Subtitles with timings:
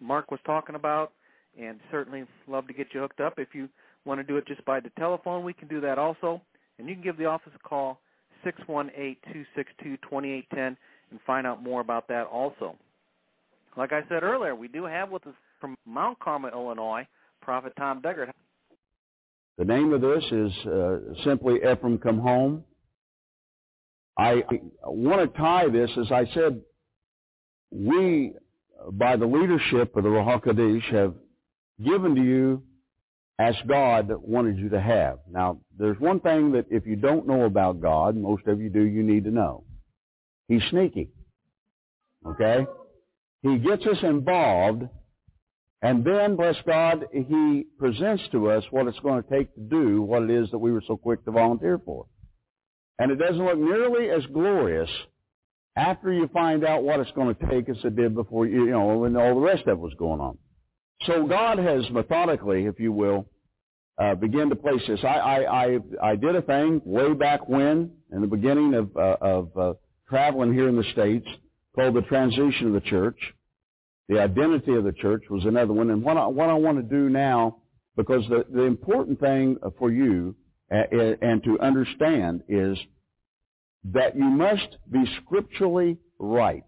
[0.00, 1.12] Mark was talking about,
[1.58, 3.34] and certainly love to get you hooked up.
[3.38, 3.68] If you
[4.04, 6.42] want to do it just by the telephone, we can do that also.
[6.78, 8.00] And you can give the office a call,
[8.44, 10.76] 618-262-2810, and
[11.26, 12.76] find out more about that also.
[13.76, 17.06] Like I said earlier, we do have with us from Mount Carmel, Illinois,
[17.40, 18.30] Prophet Tom Deckard.
[19.58, 22.64] The name of this is uh, simply Ephraim Come Home.
[24.18, 24.42] I
[24.84, 26.60] want to tie this, as I said,
[27.72, 28.34] we
[28.92, 31.14] by the leadership of the Ruach HaKodesh have
[31.84, 32.62] given to you
[33.38, 35.18] as God wanted you to have.
[35.30, 38.82] Now, there's one thing that if you don't know about God, most of you do,
[38.82, 39.64] you need to know.
[40.48, 41.10] He's sneaky.
[42.26, 42.66] Okay?
[43.42, 44.84] He gets us involved
[45.82, 50.00] And then, bless God, He presents to us what it's going to take to do
[50.00, 52.06] what it is that we were so quick to volunteer for.
[52.98, 54.88] And it doesn't look nearly as glorious
[55.76, 58.98] after you find out what it's going to take as it did before, you know,
[58.98, 60.38] when all the rest of it was going on.
[61.06, 63.26] So God has methodically, if you will,
[63.98, 65.00] uh, begin to place this.
[65.02, 69.16] I, I, I, I did a thing way back when, in the beginning of, uh,
[69.20, 69.72] of uh,
[70.08, 71.26] traveling here in the States,
[71.74, 73.18] called the transition of the church.
[74.08, 75.90] The identity of the church was another one.
[75.90, 77.58] And what I, what I want to do now,
[77.96, 80.36] because the, the important thing for you
[80.72, 80.76] uh,
[81.20, 82.78] and to understand is
[83.92, 86.64] that you must be scripturally right.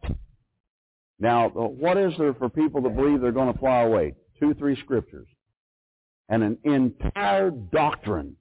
[1.19, 4.15] Now, uh, what is there for people that believe they're going to fly away?
[4.39, 5.29] Two, three scriptures.
[6.29, 8.37] And an entire doctrine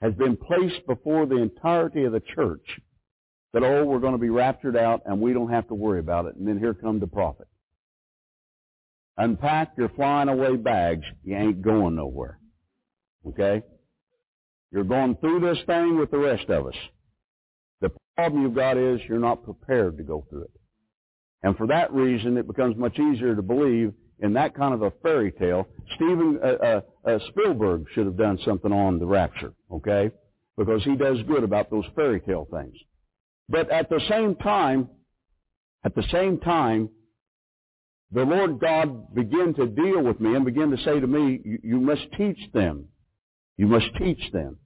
[0.00, 2.66] has been placed before the entirety of the church
[3.52, 6.26] that, oh, we're going to be raptured out and we don't have to worry about
[6.26, 6.36] it.
[6.36, 7.48] And then here come the prophet.
[9.16, 11.04] Unpack your flying away bags.
[11.24, 12.38] You ain't going nowhere.
[13.26, 13.62] Okay?
[14.70, 16.74] You're going through this thing with the rest of us.
[18.16, 20.50] Problem you've got is you're not prepared to go through it.
[21.42, 24.92] And for that reason, it becomes much easier to believe in that kind of a
[25.02, 25.66] fairy tale.
[25.96, 30.10] Steven uh, uh, uh, Spielberg should have done something on the rapture, okay?
[30.56, 32.76] Because he does good about those fairy tale things.
[33.48, 34.88] But at the same time,
[35.84, 36.90] at the same time,
[38.12, 41.58] the Lord God began to deal with me and began to say to me, you,
[41.62, 42.86] you must teach them.
[43.56, 44.58] You must teach them.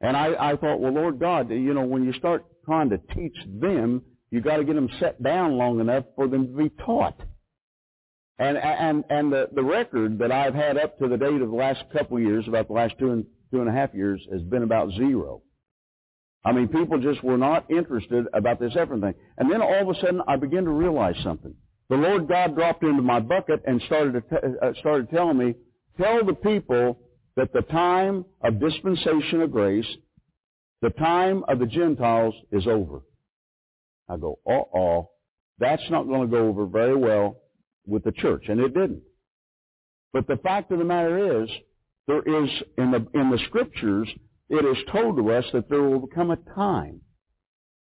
[0.00, 3.36] And I, I thought, well, Lord God, you know, when you start trying to teach
[3.46, 7.20] them, you got to get them set down long enough for them to be taught.
[8.38, 11.56] And and and the the record that I've had up to the date of the
[11.56, 14.40] last couple of years, about the last two and two and a half years, has
[14.42, 15.42] been about zero.
[16.42, 19.12] I mean, people just were not interested about this everything.
[19.36, 21.54] And then all of a sudden, I began to realize something.
[21.90, 25.54] The Lord God dropped into my bucket and started to t- uh, started telling me,
[26.00, 26.98] tell the people
[27.36, 29.86] that the time of dispensation of grace,
[30.82, 33.00] the time of the Gentiles is over.
[34.08, 35.10] I go, uh-oh,
[35.58, 37.36] that's not going to go over very well
[37.86, 39.02] with the church, and it didn't.
[40.12, 41.50] But the fact of the matter is,
[42.06, 44.08] there is in the in the scriptures,
[44.48, 47.02] it is told to us that there will come a time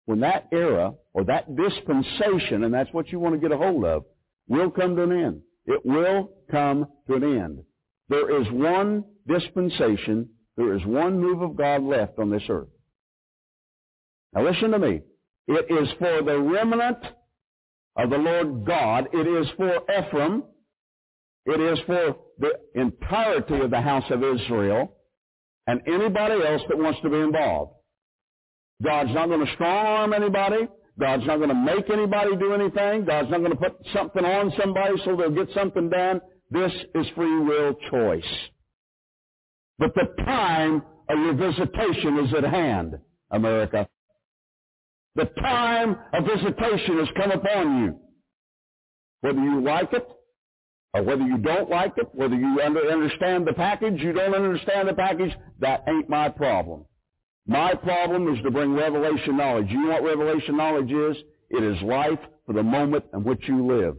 [0.06, 3.84] when that era or that dispensation, and that's what you want to get a hold
[3.84, 4.04] of,
[4.48, 5.42] will come to an end.
[5.66, 7.62] It will come to an end.
[8.08, 12.68] There is one dispensation, there is one move of God left on this earth.
[14.34, 15.02] Now listen to me.
[15.46, 16.98] It is for the remnant
[17.96, 19.08] of the Lord God.
[19.12, 20.44] It is for Ephraim.
[21.46, 24.94] It is for the entirety of the house of Israel
[25.66, 27.72] and anybody else that wants to be involved.
[28.82, 30.68] God's not going to strong arm anybody.
[30.98, 33.04] God's not going to make anybody do anything.
[33.04, 36.20] God's not going to put something on somebody so they'll get something done.
[36.50, 38.24] This is free will choice.
[39.78, 42.98] But the time of your visitation is at hand,
[43.30, 43.88] America.
[45.14, 48.00] The time of visitation has come upon you.
[49.20, 50.08] Whether you like it,
[50.94, 54.88] or whether you don't like it, whether you under, understand the package, you don't understand
[54.88, 56.84] the package, that ain't my problem.
[57.46, 59.68] My problem is to bring revelation knowledge.
[59.70, 61.16] You know what revelation knowledge is?
[61.50, 63.96] It is life for the moment in which you live.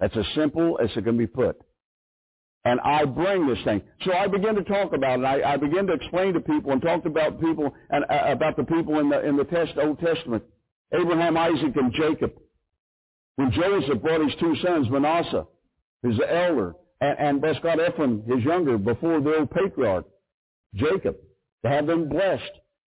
[0.00, 1.56] That's as simple as it can be put.
[2.64, 3.82] And I bring this thing.
[4.04, 5.24] So I begin to talk about it.
[5.24, 8.64] I, I begin to explain to people and talk about people and uh, about the
[8.64, 10.44] people in the in the test, Old Testament,
[10.94, 12.32] Abraham, Isaac, and Jacob.
[13.36, 15.46] When Joseph brought his two sons, Manasseh,
[16.02, 20.04] his elder, and, and bless God, Ephraim, his younger, before the old patriarch,
[20.74, 21.16] Jacob,
[21.64, 22.42] to have them blessed,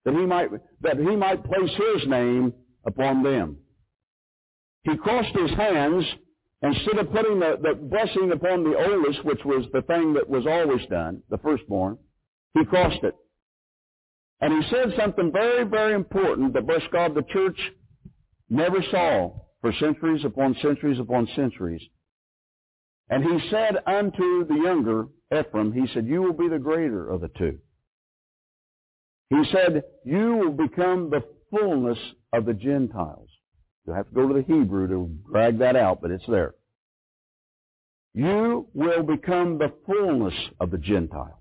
[0.05, 0.50] that he might
[0.81, 2.53] that he might place his name
[2.85, 3.57] upon them.
[4.83, 6.05] He crossed his hands
[6.65, 10.48] Instead of putting the, the blessing upon the oldest, which was the thing that was
[10.48, 11.95] always done, the firstborn,
[12.55, 13.13] he crossed it.
[14.41, 17.60] And he said something very, very important that, bless God, the church
[18.50, 19.31] never saw
[19.62, 21.81] for centuries upon centuries upon centuries.
[23.12, 27.22] And he said unto the younger, Ephraim, he said, you will be the greater of
[27.22, 27.60] the two.
[29.29, 32.00] He said, you will become the fullness
[32.34, 33.29] of the Gentiles.
[33.85, 36.55] You'll have to go to the Hebrew to drag that out, but it's there.
[38.13, 41.33] You will become the fullness of the Gentiles.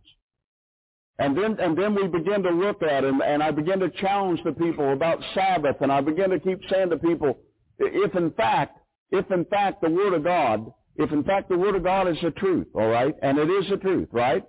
[1.18, 4.40] And then, and then we begin to look at him, and I begin to challenge
[4.44, 7.38] the people about Sabbath, and I begin to keep saying to people,
[7.78, 8.78] if in fact,
[9.10, 12.16] if in fact the Word of God, if in fact the Word of God is
[12.20, 14.44] the truth, all right, and it is the truth, right?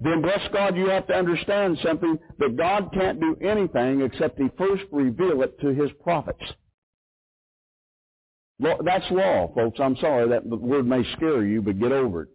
[0.00, 4.48] Then bless God, you have to understand something, that God can't do anything except He
[4.58, 6.42] first reveal it to His prophets.
[8.58, 9.78] That's law, folks.
[9.80, 12.28] I'm sorry that word may scare you, but get over it.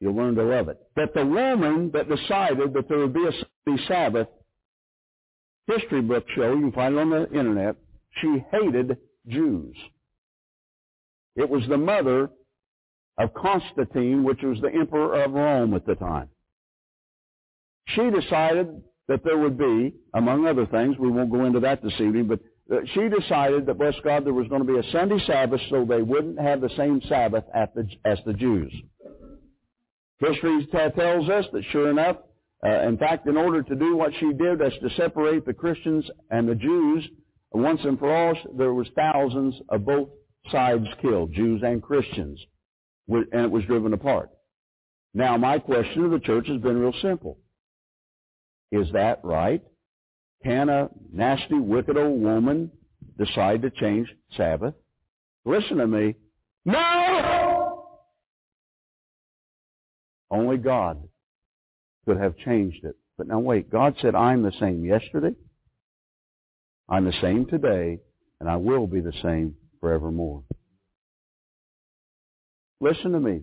[0.00, 0.78] You'll learn to love it.
[0.96, 4.28] That the woman that decided that there would be a Sabbath,
[5.66, 7.76] history book show, you can find it on the internet,
[8.20, 8.98] she hated
[9.28, 9.76] Jews.
[11.36, 12.28] It was the mother
[13.16, 16.28] of Constantine, which was the emperor of Rome at the time.
[17.88, 21.94] She decided that there would be, among other things, we won't go into that this
[21.94, 22.40] evening, but
[22.94, 26.02] she decided that, bless God, there was going to be a Sunday Sabbath so they
[26.02, 28.72] wouldn't have the same Sabbath the, as the Jews.
[30.18, 32.16] History tells us that sure enough,
[32.64, 36.08] uh, in fact, in order to do what she did, that's to separate the Christians
[36.30, 37.06] and the Jews,
[37.50, 40.08] once and for all, there was thousands of both
[40.50, 42.40] sides killed, Jews and Christians,
[43.08, 44.30] and it was driven apart.
[45.12, 47.38] Now, my question to the church has been real simple.
[48.70, 49.62] Is that right?
[50.44, 52.70] Can a nasty, wicked old woman
[53.18, 54.74] decide to change Sabbath?
[55.44, 56.14] Listen to me.
[56.64, 57.88] No!
[60.30, 61.02] Only God
[62.06, 62.96] could have changed it.
[63.18, 65.34] But now wait, God said, I'm the same yesterday,
[66.88, 68.00] I'm the same today,
[68.40, 70.42] and I will be the same forevermore.
[72.80, 73.42] Listen to me.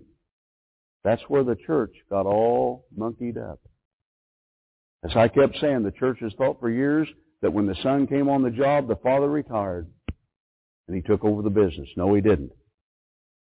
[1.03, 3.60] That's where the church got all monkeyed up.
[5.03, 7.08] As I kept saying, the church has thought for years
[7.41, 9.88] that when the son came on the job, the father retired
[10.88, 11.88] and he took over the business.
[11.96, 12.51] No, he didn't.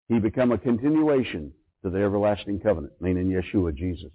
[0.07, 1.51] He became a continuation
[1.83, 4.11] to the everlasting covenant, meaning Yeshua, Jesus.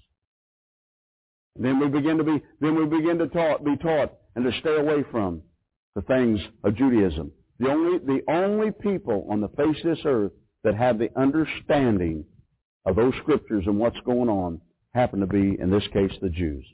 [1.56, 4.76] then we begin to be, then we begin to taught, be taught and to stay
[4.76, 5.42] away from
[5.94, 7.30] the things of Judaism.
[7.58, 10.32] The only, the only people on the face of this earth
[10.64, 12.24] that have the understanding
[12.86, 14.60] of those scriptures and what's going on
[14.94, 16.64] happen to be, in this case, the Jews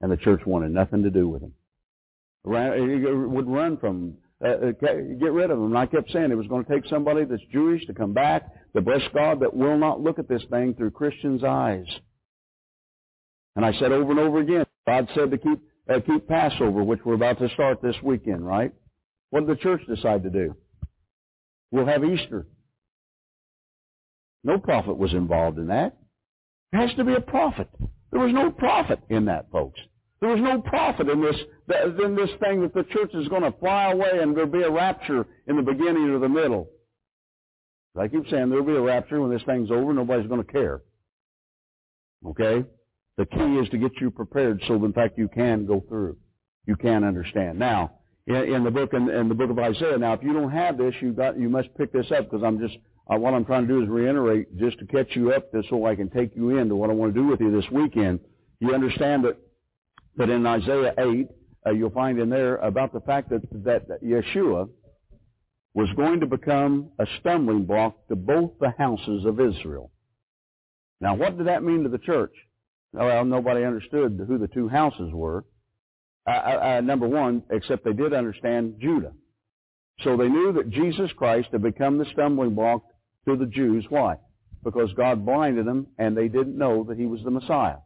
[0.00, 1.54] and the church wanted nothing to do with them.
[2.44, 5.66] Ran, would run from uh, uh get rid of them.
[5.66, 8.48] And I kept saying it was going to take somebody that's Jewish to come back,
[8.74, 11.86] to bless God, that will not look at this thing through Christians' eyes.
[13.56, 17.00] And I said over and over again, God said to keep uh, keep Passover, which
[17.04, 18.72] we're about to start this weekend, right?
[19.30, 20.56] What did the church decide to do?
[21.70, 22.46] We'll have Easter.
[24.42, 25.96] No prophet was involved in that.
[26.72, 27.68] There has to be a prophet.
[28.12, 29.80] There was no profit in that, folks.
[30.20, 31.36] There was no profit in this,
[32.04, 34.70] in this thing that the church is going to fly away and there'll be a
[34.70, 36.68] rapture in the beginning or the middle.
[37.98, 39.92] I keep saying there'll be a rapture when this thing's over.
[39.92, 40.82] Nobody's going to care.
[42.26, 42.64] Okay?
[43.16, 46.16] The key is to get you prepared so that in fact you can go through.
[46.66, 47.58] You can understand.
[47.58, 47.92] Now,
[48.26, 51.12] in, the book in, the book of Isaiah, now if you don't have this, you
[51.12, 52.76] got you must pick this up because I'm just
[53.12, 55.96] uh, what I'm trying to do is reiterate just to catch you up so I
[55.96, 58.20] can take you into what I want to do with you this weekend.
[58.60, 59.36] You understand that
[60.16, 61.28] but in Isaiah 8,
[61.66, 64.68] uh, you'll find in there about the fact that, that Yeshua
[65.74, 69.90] was going to become a stumbling block to both the houses of Israel.
[71.00, 72.34] Now, what did that mean to the church?
[72.92, 75.44] Well, nobody understood who the two houses were.
[76.26, 79.12] Uh, uh, uh number one, except they did understand Judah.
[80.02, 82.82] So they knew that Jesus Christ had become the stumbling block
[83.26, 83.84] to the Jews.
[83.88, 84.16] Why?
[84.62, 87.76] Because God blinded them and they didn't know that he was the Messiah.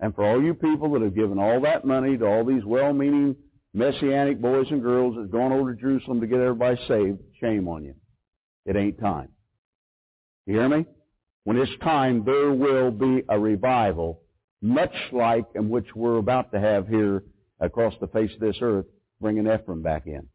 [0.00, 3.36] And for all you people that have given all that money to all these well-meaning
[3.72, 7.84] messianic boys and girls that's gone over to Jerusalem to get everybody saved, shame on
[7.84, 7.94] you.
[8.66, 9.28] It ain't time.
[10.46, 10.86] You hear me?
[11.44, 14.22] When it's time, there will be a revival,
[14.62, 17.24] much like in which we're about to have here
[17.60, 18.86] across the face of this earth,
[19.20, 20.26] bringing Ephraim back in.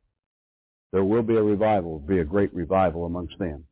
[0.91, 3.65] There will be a revival, be a great revival amongst them.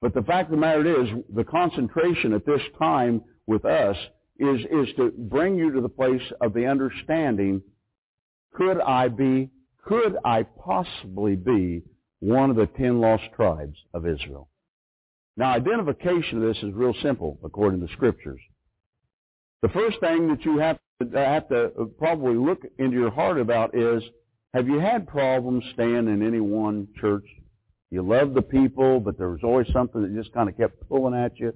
[0.00, 3.96] But the fact of the matter is, the concentration at this time with us
[4.38, 7.62] is, is to bring you to the place of the understanding,
[8.54, 9.50] could I be,
[9.84, 11.82] could I possibly be
[12.20, 14.48] one of the ten lost tribes of Israel?
[15.36, 18.40] Now, identification of this is real simple according to the scriptures.
[19.62, 23.10] The first thing that you have to, uh, have to uh, probably look into your
[23.10, 24.02] heart about is,
[24.54, 27.24] have you had problems staying in any one church?
[27.90, 31.14] You loved the people, but there was always something that just kind of kept pulling
[31.14, 31.52] at you.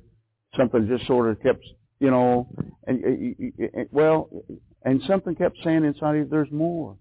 [0.57, 1.65] Something just sort of kept
[2.01, 2.49] you know,
[2.87, 4.29] and, and well,
[4.83, 6.97] and something kept saying inside you, there's more.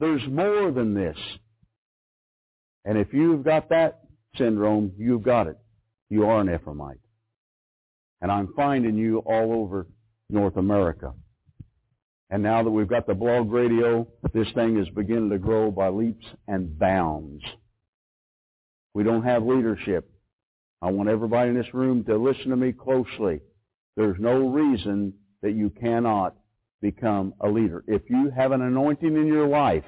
[0.00, 1.18] There's more than this.
[2.84, 4.00] And if you've got that
[4.36, 5.58] syndrome, you've got it.
[6.08, 7.00] You are an Ephraimite.
[8.22, 9.86] And I'm finding you all over
[10.30, 11.12] North America.
[12.30, 15.88] And now that we've got the blog radio, this thing is beginning to grow by
[15.88, 17.42] leaps and bounds.
[18.98, 20.10] We don't have leadership.
[20.82, 23.38] I want everybody in this room to listen to me closely.
[23.96, 26.34] There's no reason that you cannot
[26.82, 27.84] become a leader.
[27.86, 29.84] If you have an anointing in your life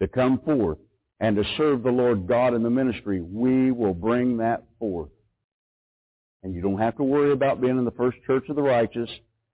[0.00, 0.78] to come forth
[1.20, 5.10] and to serve the Lord God in the ministry, we will bring that forth.
[6.42, 9.10] And you don't have to worry about being in the first church of the righteous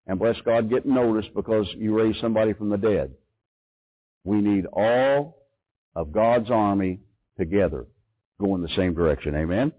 [0.06, 3.12] and bless God getting noticed because you raised somebody from the dead.
[4.24, 5.42] We need all
[5.94, 7.00] of God's army
[7.36, 7.84] together
[8.40, 9.34] go in the same direction.
[9.34, 9.72] Amen?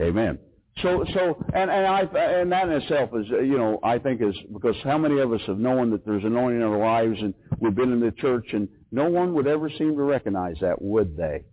[0.00, 0.38] Amen.
[0.82, 4.36] So, so, and, and I, and that in itself is, you know, I think is,
[4.52, 7.74] because how many of us have known that there's anointing in our lives and we've
[7.74, 11.44] been in the church and no one would ever seem to recognize that, would they?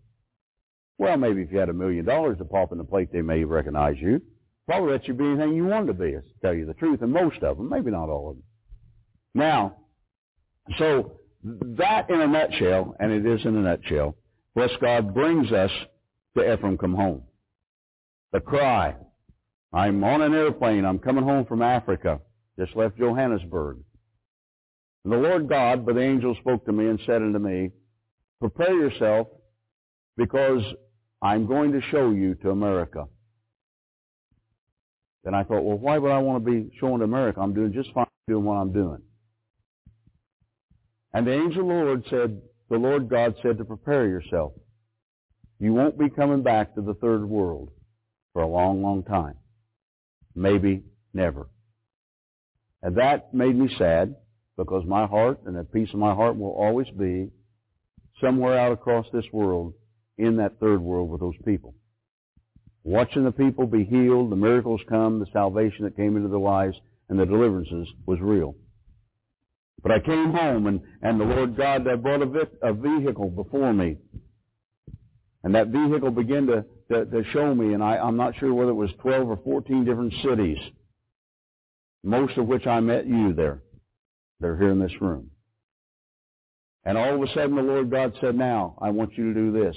[0.97, 3.43] Well, maybe if you had a million dollars to pop in the plate, they may
[3.43, 4.21] recognize you.
[4.67, 7.11] Probably let you be anything you wanted to be, to tell you the truth, and
[7.11, 8.43] most of them, maybe not all of them.
[9.33, 9.77] Now,
[10.77, 14.15] so that in a nutshell, and it is in a nutshell,
[14.55, 15.71] bless God brings us
[16.37, 17.23] to Ephraim come home.
[18.31, 18.95] The cry.
[19.73, 20.85] I'm on an airplane.
[20.85, 22.19] I'm coming home from Africa.
[22.57, 23.77] Just left Johannesburg.
[25.03, 27.71] And the Lord God, by the angel, spoke to me and said unto me,
[28.39, 29.27] Prepare yourself,
[30.17, 30.61] because
[31.21, 33.05] I'm going to show you to America.
[35.23, 37.41] Then I thought, well, why would I want to be shown to America?
[37.41, 39.01] I'm doing just fine doing what I'm doing.
[41.13, 44.53] And the angel of the Lord said, the Lord God said to prepare yourself.
[45.59, 47.69] You won't be coming back to the third world
[48.33, 49.35] for a long, long time.
[50.35, 50.83] Maybe
[51.13, 51.47] never.
[52.81, 54.15] And that made me sad
[54.57, 57.31] because my heart and the peace of my heart will always be
[58.21, 59.73] somewhere out across this world
[60.17, 61.75] in that third world with those people.
[62.83, 66.77] Watching the people be healed, the miracles come, the salvation that came into their lives,
[67.09, 68.55] and the deliverances was real.
[69.81, 73.97] But I came home and, and the Lord God brought a, a vehicle before me
[75.45, 78.71] and that vehicle began to, to, to show me, and I, I'm not sure whether
[78.71, 80.57] it was 12 or 14 different cities,
[82.03, 83.61] most of which I met you there.
[84.39, 85.29] They're here in this room.
[86.83, 89.51] And all of a sudden the Lord God said, now, I want you to do
[89.51, 89.75] this.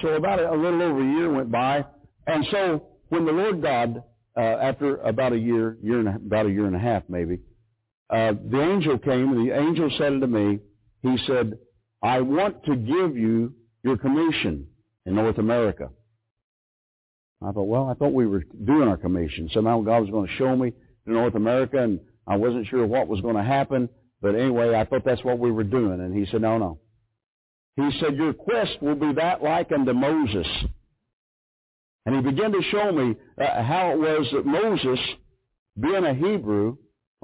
[0.00, 1.84] So about a, little over a year went by,
[2.28, 4.00] and so when the Lord God,
[4.36, 7.40] uh, after about a year, year and a, about a year and a half maybe,
[8.10, 10.60] uh, the angel came, and the angel said unto me,
[11.02, 11.58] he said,
[12.00, 14.66] I want to give you your commission
[15.06, 15.90] in North America.
[17.42, 19.50] I thought, well, I thought we were doing our commission.
[19.52, 23.06] Somehow God was going to show me to North America, and I wasn't sure what
[23.06, 23.88] was going to happen.
[24.22, 26.00] But anyway, I thought that's what we were doing.
[26.00, 26.78] And he said, no, no.
[27.76, 30.46] He said, your quest will be that like unto Moses.
[32.06, 34.98] And he began to show me uh, how it was that Moses,
[35.78, 36.76] being a Hebrew,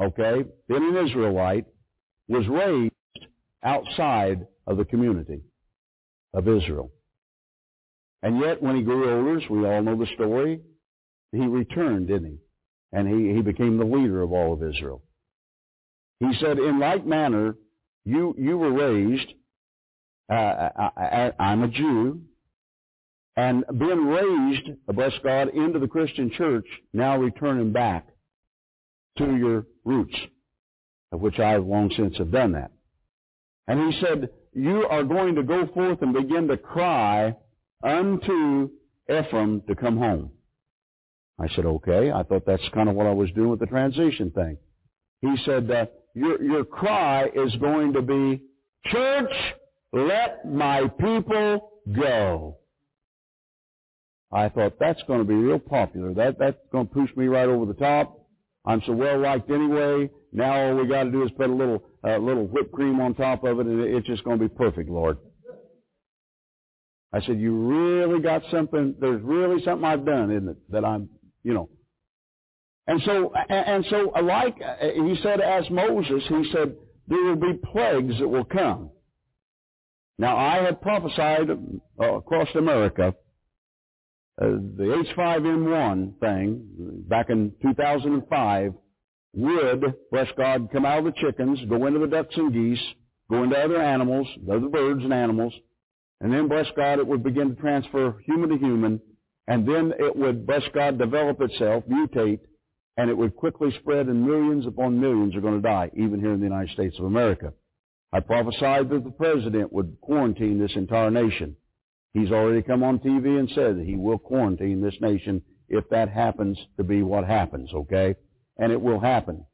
[0.03, 1.66] okay, being an Israelite,
[2.29, 2.92] was raised
[3.62, 5.40] outside of the community
[6.34, 6.90] of Israel.
[8.22, 10.60] And yet, when he grew older, we all know the story,
[11.32, 12.38] he returned, didn't he?
[12.92, 15.02] And he, he became the leader of all of Israel.
[16.18, 17.56] He said, in like manner,
[18.04, 19.32] you, you were raised,
[20.30, 22.20] uh, uh, uh, uh I, am a Jew,
[23.36, 28.06] and being raised, bless God, into the Christian church, now returning back
[29.18, 30.16] to your roots,
[31.12, 32.70] of which I have long since have done that.
[33.66, 37.34] And he said, you are going to go forth and begin to cry
[37.82, 38.70] unto
[39.08, 40.30] Ephraim to come home.
[41.38, 42.12] I said, okay.
[42.12, 44.58] I thought that's kind of what I was doing with the transition thing.
[45.22, 48.42] He said, that your, your cry is going to be,
[48.86, 49.32] church,
[49.92, 52.58] let my people go.
[54.32, 56.14] I thought that's going to be real popular.
[56.14, 58.28] That, that's going to push me right over the top.
[58.64, 60.10] I'm so well liked anyway.
[60.32, 63.14] Now all we got to do is put a little a little whipped cream on
[63.14, 65.18] top of it, and it's just going to be perfect, Lord.
[67.12, 71.08] I said, you really got something, there's really something I've done, isn't it, that I'm,
[71.42, 71.68] you know.
[72.86, 76.74] And so, and so, like he said, as Moses, he said,
[77.08, 78.90] there will be plagues that will come.
[80.18, 83.14] Now, I had prophesied uh, across America
[84.40, 88.74] uh, the H5N1 thing back in 2005
[89.34, 92.84] would, bless God, come out of the chickens, go into the ducks and geese,
[93.30, 95.52] go into other animals, other birds and animals,
[96.20, 99.00] and then, bless God, it would begin to transfer human to human,
[99.48, 102.40] and then it would, bless God, develop itself, mutate,
[102.96, 106.32] and it would quickly spread and millions upon millions are going to die, even here
[106.32, 107.54] in the United States of America.
[108.12, 111.56] I prophesied that the president would quarantine this entire nation.
[112.12, 116.08] He's already come on TV and said that he will quarantine this nation if that
[116.10, 118.16] happens to be what happens, okay?
[118.61, 119.44] And it will happen.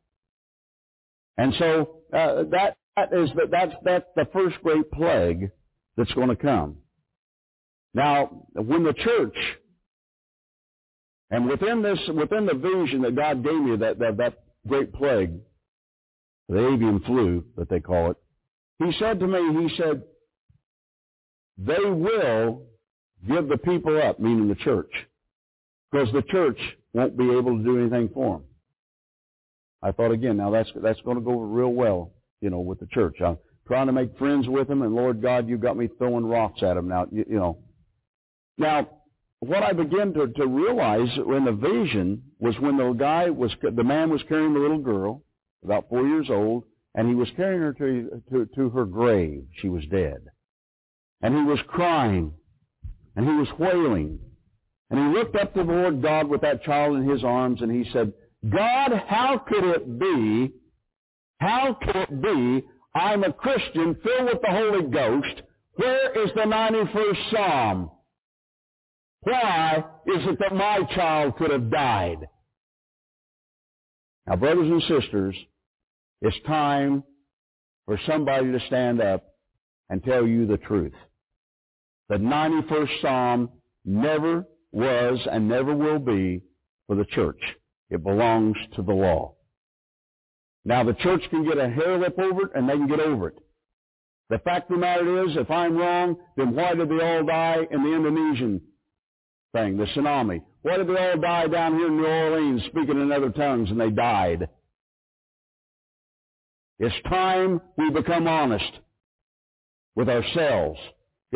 [1.39, 5.51] And so uh, that, that is the, that's that's the first great plague
[5.97, 6.77] that's going to come.
[7.95, 9.37] Now, when the church
[11.31, 15.35] and within this within the vision that God gave me that that, that great plague,
[16.49, 18.17] the avian flu that they call it,
[18.85, 20.03] He said to me, He said,
[21.59, 22.65] they will
[23.27, 24.93] give the people up, meaning the church,
[25.91, 26.59] because the church
[26.93, 28.45] won't be able to do anything for them.
[29.87, 32.87] I thought again, now that's that's going to go real well, you know, with the
[32.87, 33.19] church.
[33.25, 36.61] I'm trying to make friends with them, and Lord God, you got me throwing rocks
[36.65, 37.59] at them now, you, you know.
[38.59, 38.89] Now,
[39.39, 43.85] what I began to, to realize in the vision was when the guy was, the
[43.85, 45.23] man was carrying the little girl,
[45.63, 46.65] about four years old,
[46.97, 49.45] and he was carrying her to, to, to her grave.
[49.61, 50.19] She was dead.
[51.23, 52.33] And he was crying,
[53.15, 54.19] and he was wailing.
[54.91, 57.71] And he looked up to the Lord God with that child in his arms, and
[57.71, 58.13] he said,
[58.51, 60.53] God, how could it be,
[61.39, 65.43] how could it be I'm a Christian filled with the Holy Ghost.
[65.75, 67.91] Where is the 91st Psalm?
[69.21, 72.27] Why is it that my child could have died?
[74.27, 75.37] Now, brothers and sisters,
[76.23, 77.05] it's time
[77.85, 79.25] for somebody to stand up
[79.91, 80.95] and tell you the truth.
[82.09, 83.51] The 91st Psalm
[83.85, 86.41] never was and never will be
[86.87, 87.41] for the church.
[87.91, 89.35] It belongs to the law.
[90.65, 93.29] Now the church can get a hair lip over it and they can get over
[93.29, 93.39] it.
[94.29, 97.67] The fact of the matter is, if I'm wrong, then why did they all die
[97.71, 98.61] in the Indonesian
[99.53, 100.43] thing, the tsunami.
[100.63, 103.81] Why did they all die down here in New Orleans speaking in other tongues and
[103.81, 104.49] they died?
[106.79, 108.81] It's time we become honest
[109.95, 110.79] with ourselves.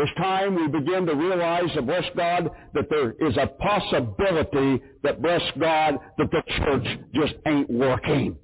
[0.00, 5.20] It's time we begin to realize, that, bless God, that there is a possibility that,
[5.20, 8.36] bless God, that the church just ain't working.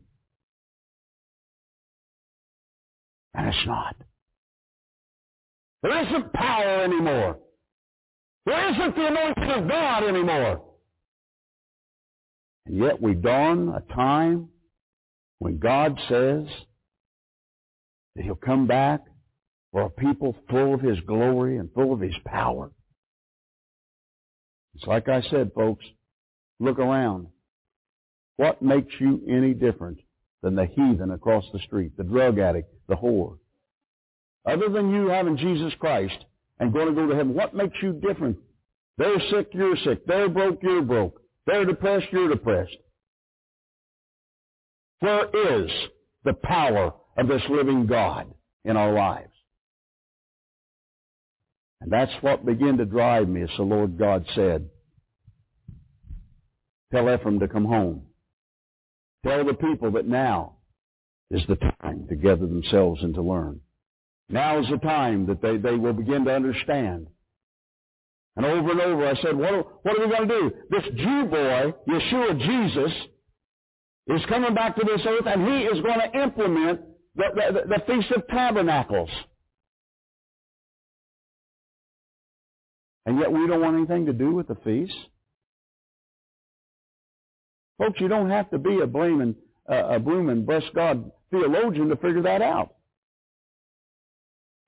[3.33, 3.97] And it's not.
[5.83, 7.39] There isn't power anymore.
[8.45, 10.63] There isn't the anointing of God anymore.
[12.67, 14.49] And yet we dawn a time
[15.39, 16.47] when God says
[18.15, 19.01] that He'll come back
[19.73, 22.71] for a people full of His glory and full of His power.
[24.75, 25.85] It's like I said, folks,
[26.61, 27.29] look around.
[28.37, 29.99] What makes you any different
[30.43, 33.39] than the heathen across the street, the drug addict, the whore?
[34.45, 36.25] Other than you having Jesus Christ,
[36.59, 37.35] and going to go to heaven.
[37.35, 38.39] What makes you different?
[38.99, 40.07] They're sick, you're sick.
[40.07, 41.21] They're broke, you're broke.
[41.47, 42.77] They're depressed, you're depressed.
[45.01, 45.71] Where is
[46.25, 48.33] the power of this living God
[48.65, 49.33] in our lives?
[51.81, 54.69] And that's what began to drive me, as the Lord God said.
[56.93, 58.03] Tell Ephraim to come home.
[59.25, 60.57] Tell the people that now
[61.31, 63.61] is the time to gather themselves and to learn.
[64.29, 67.09] Now is the time that they, they will begin to understand.
[68.37, 70.53] And over and over I said, what, are, what are we going to do?
[70.71, 72.93] This Jew boy, Yeshua Jesus,
[74.09, 76.81] is coming back to this earth and he is going to implement
[77.17, 79.11] the, the, the Feast of Tabernacles.
[83.07, 84.95] And yet we don't want anything to do with the feast.
[87.79, 89.37] Folks, you don't have to be a blaming,
[89.71, 92.75] uh, a blooming, bless God, theologian to figure that out.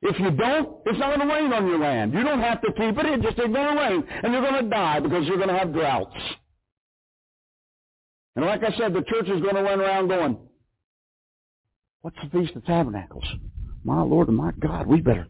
[0.01, 2.13] If you don't, it's not going to rain on your land.
[2.13, 3.07] You don't have to keep it.
[3.07, 4.05] It just ain't going to rain.
[4.23, 6.15] And you're going to die because you're going to have droughts.
[8.37, 10.39] And like I said, the church is going to run around going,
[12.03, 13.25] what's the Feast of Tabernacles?
[13.83, 15.27] My Lord and my God, we better.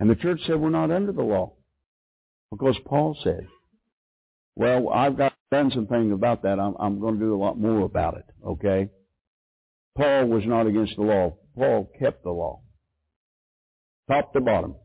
[0.00, 1.54] And the church said we're not under the law.
[2.50, 3.46] Because Paul said,
[4.54, 6.58] well, I've got done some things about that.
[6.58, 8.24] I'm, I'm going to do a lot more about it.
[8.46, 8.90] Okay?
[9.96, 11.36] Paul was not against the law.
[11.56, 12.62] Paul kept the law.
[14.08, 14.76] Top to bottom.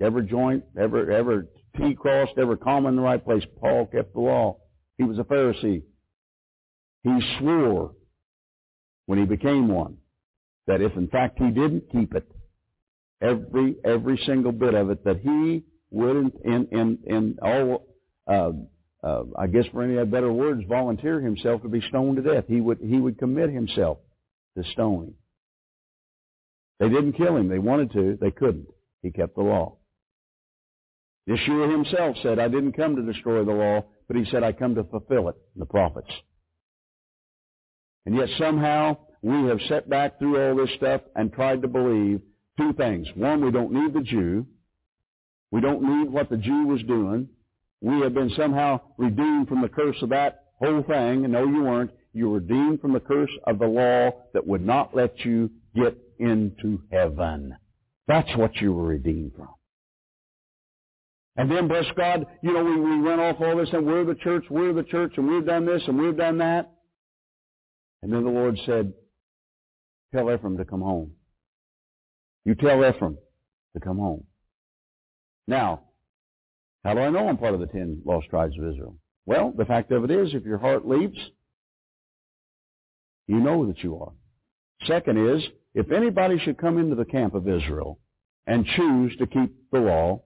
[0.00, 1.44] Every joint, every, every
[1.76, 3.44] T crossed, every comma in the right place.
[3.60, 4.58] Paul kept the law.
[4.98, 5.82] He was a Pharisee.
[7.02, 7.92] He swore
[9.06, 9.98] when he became one
[10.66, 12.30] that if in fact he didn't keep it,
[13.20, 17.86] every, every single bit of it, that he would in, in, in, all,
[18.26, 18.52] uh,
[19.02, 22.44] uh, I guess for any better words, volunteer himself to be stoned to death.
[22.48, 23.98] He would, he would commit himself
[24.56, 25.14] to stoning.
[26.78, 27.48] They didn't kill him.
[27.48, 28.18] They wanted to.
[28.20, 28.68] They couldn't.
[29.02, 29.76] He kept the law.
[31.28, 34.74] Yeshua himself said, I didn't come to destroy the law, but he said, I come
[34.74, 36.10] to fulfill it, the prophets.
[38.06, 42.20] And yet somehow we have set back through all this stuff and tried to believe
[42.58, 43.06] two things.
[43.14, 44.46] One, we don't need the Jew.
[45.50, 47.28] We don't need what the Jew was doing.
[47.80, 51.30] We have been somehow redeemed from the curse of that whole thing.
[51.30, 54.96] No, you weren't you were redeemed from the curse of the law that would not
[54.96, 57.56] let you get into heaven.
[58.08, 59.48] That's what you were redeemed from.
[61.36, 64.16] And then, bless God, you know, we, we run off all this and we're the
[64.16, 66.72] church, we're the church, and we've done this and we've done that.
[68.02, 68.92] And then the Lord said,
[70.12, 71.12] tell Ephraim to come home.
[72.44, 73.18] You tell Ephraim
[73.74, 74.24] to come home.
[75.46, 75.82] Now,
[76.84, 78.96] how do I know I'm part of the ten lost tribes of Israel?
[79.26, 81.18] Well, the fact of it is, if your heart leaps,
[83.26, 84.12] you know that you are.
[84.86, 85.42] Second is,
[85.74, 87.98] if anybody should come into the camp of Israel
[88.46, 90.22] and choose to keep the law,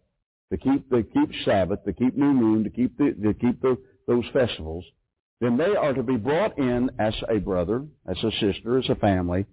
[0.53, 3.77] to keep the keep Sabbath, to keep New Moon, to keep the to keep the,
[4.07, 4.85] those festivals,
[5.41, 8.95] then they are to be brought in as a brother, as a sister, as a
[8.95, 9.45] family,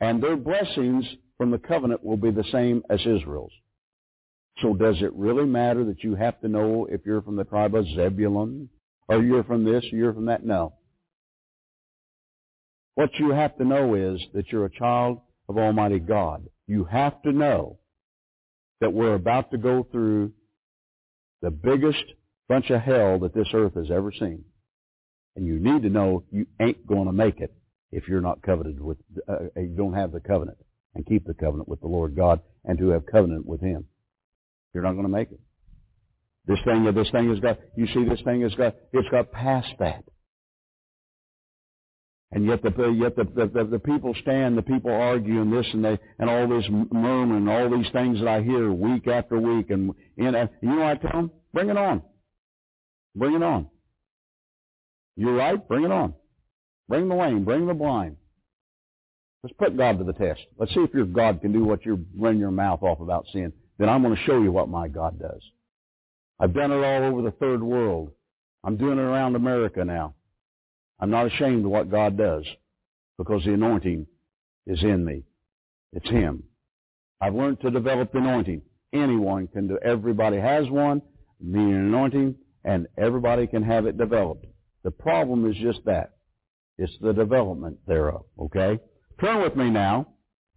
[0.00, 1.06] and their blessings
[1.40, 3.52] from the covenant will be the same as Israel's.
[4.60, 7.74] So does it really matter that you have to know if you're from the tribe
[7.74, 8.68] of Zebulun,
[9.08, 10.44] or you're from this, or you're from that?
[10.44, 10.74] No.
[12.94, 16.46] What you have to know is that you're a child of Almighty God.
[16.66, 17.78] You have to know
[18.82, 20.32] that we're about to go through
[21.40, 22.04] the biggest
[22.50, 24.44] bunch of hell that this earth has ever seen.
[25.36, 27.54] And you need to know you ain't going to make it
[27.92, 30.58] if you're not covenanted with, uh, you don't have the covenant
[30.94, 33.86] and keep the covenant with the Lord God and to have covenant with Him.
[34.74, 35.40] You're not going to make it.
[36.46, 39.68] This thing, this thing has got, you see this thing has got, it's got past
[39.78, 40.04] that.
[42.32, 45.84] And yet the yet the, the, the people stand, the people argue, and this and
[45.84, 49.92] they and all this murmuring, all these things that I hear week after week, and
[50.16, 51.32] and, and you know I tell them?
[51.52, 52.02] Bring it on,
[53.16, 53.66] bring it on.
[55.16, 56.14] You're right, bring it on.
[56.88, 58.16] Bring the lame, bring the blind.
[59.42, 60.40] Let's put God to the test.
[60.58, 63.52] Let's see if your God can do what you're running your mouth off about sin.
[63.78, 65.42] Then I'm going to show you what my God does.
[66.38, 68.10] I've done it all over the third world.
[68.62, 70.14] I'm doing it around America now.
[70.98, 72.44] I'm not ashamed of what God does
[73.16, 74.06] because the anointing
[74.66, 75.24] is in me.
[75.94, 76.42] It's Him.
[77.20, 78.62] I've learned to develop the anointing.
[78.92, 79.78] Anyone can do.
[79.82, 81.00] Everybody has one,
[81.40, 84.44] meaning anointing, and everybody can have it developed.
[84.84, 86.12] The problem is just that.
[86.78, 88.24] It's the development thereof.
[88.38, 88.78] Okay?
[89.20, 90.06] Turn with me now,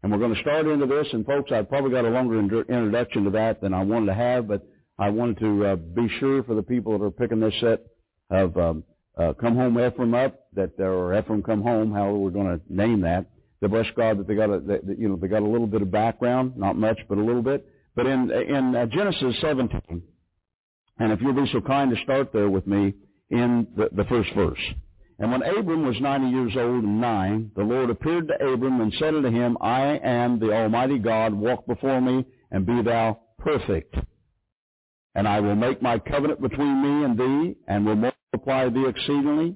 [0.01, 1.07] and we're going to start into this.
[1.11, 4.47] And folks, I've probably got a longer introduction to that than I wanted to have,
[4.47, 4.65] but
[4.97, 7.85] I wanted to uh, be sure for the people that are picking this set
[8.29, 8.83] of um,
[9.17, 12.73] uh, Come Home Ephraim up, that there or Ephraim Come Home, however we're going to
[12.73, 13.25] name that.
[13.59, 15.81] The bless God that they got a that, you know they got a little bit
[15.81, 17.65] of background, not much, but a little bit.
[17.95, 20.03] But in in uh, Genesis 17,
[20.99, 22.93] and if you'll be so kind to start there with me
[23.29, 24.59] in the, the first verse.
[25.19, 28.93] And when Abram was ninety years old and nine, the Lord appeared to Abram and
[28.99, 33.95] said unto him, I am the Almighty God, walk before me, and be thou perfect.
[35.15, 39.55] And I will make my covenant between me and thee, and will multiply thee exceedingly.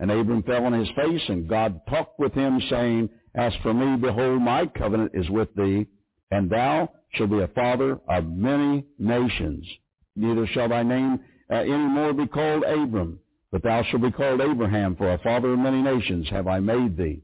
[0.00, 3.96] And Abram fell on his face, and God talked with him, saying, As for me,
[3.96, 5.86] behold, my covenant is with thee,
[6.30, 9.66] and thou shalt be a father of many nations.
[10.14, 13.18] Neither shall thy name uh, any more be called Abram,
[13.52, 16.96] but thou shalt be called Abraham, for a father of many nations have I made
[16.96, 17.22] thee.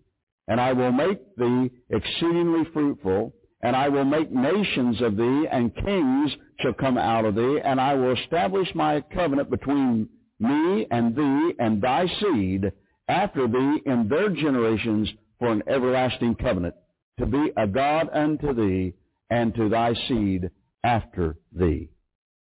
[0.49, 5.75] And I will make thee exceedingly fruitful, and I will make nations of thee, and
[5.75, 10.09] kings shall come out of thee, and I will establish my covenant between
[10.41, 12.73] me and thee and thy seed
[13.09, 16.75] after thee in their generations for an everlasting covenant,
[17.19, 18.95] to be a God unto thee
[19.31, 20.51] and to thy seed
[20.85, 21.91] after thee.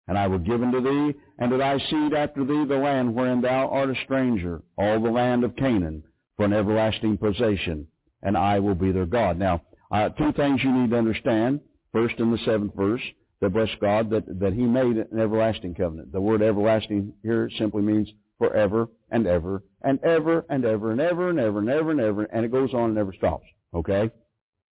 [0.08, 3.42] And I will give unto thee and to thy seed after thee the land wherein
[3.42, 6.02] thou art a stranger, all the land of Canaan,
[6.36, 7.86] for an everlasting possession,
[8.22, 9.38] and I will be their God.
[9.38, 11.60] Now, uh, two things you need to understand.
[11.92, 13.02] First, in the seventh verse,
[13.40, 16.12] that bless God that, that He made an everlasting covenant.
[16.12, 21.30] The word everlasting here simply means forever and ever and ever and ever and ever
[21.30, 23.46] and ever and ever and ever, and it goes on and never stops.
[23.74, 24.10] Okay?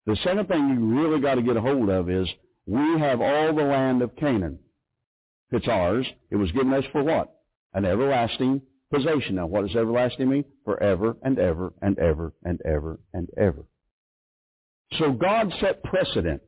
[0.06, 2.28] The second thing you really got to get a hold of is
[2.66, 4.58] we have all the land of Canaan.
[5.50, 6.06] It's ours.
[6.30, 7.34] It was given us for what?
[7.74, 9.36] An everlasting possession.
[9.36, 10.44] Now, what does everlasting mean?
[10.64, 13.64] Forever and ever and ever and ever and ever.
[14.98, 16.42] So God set precedent.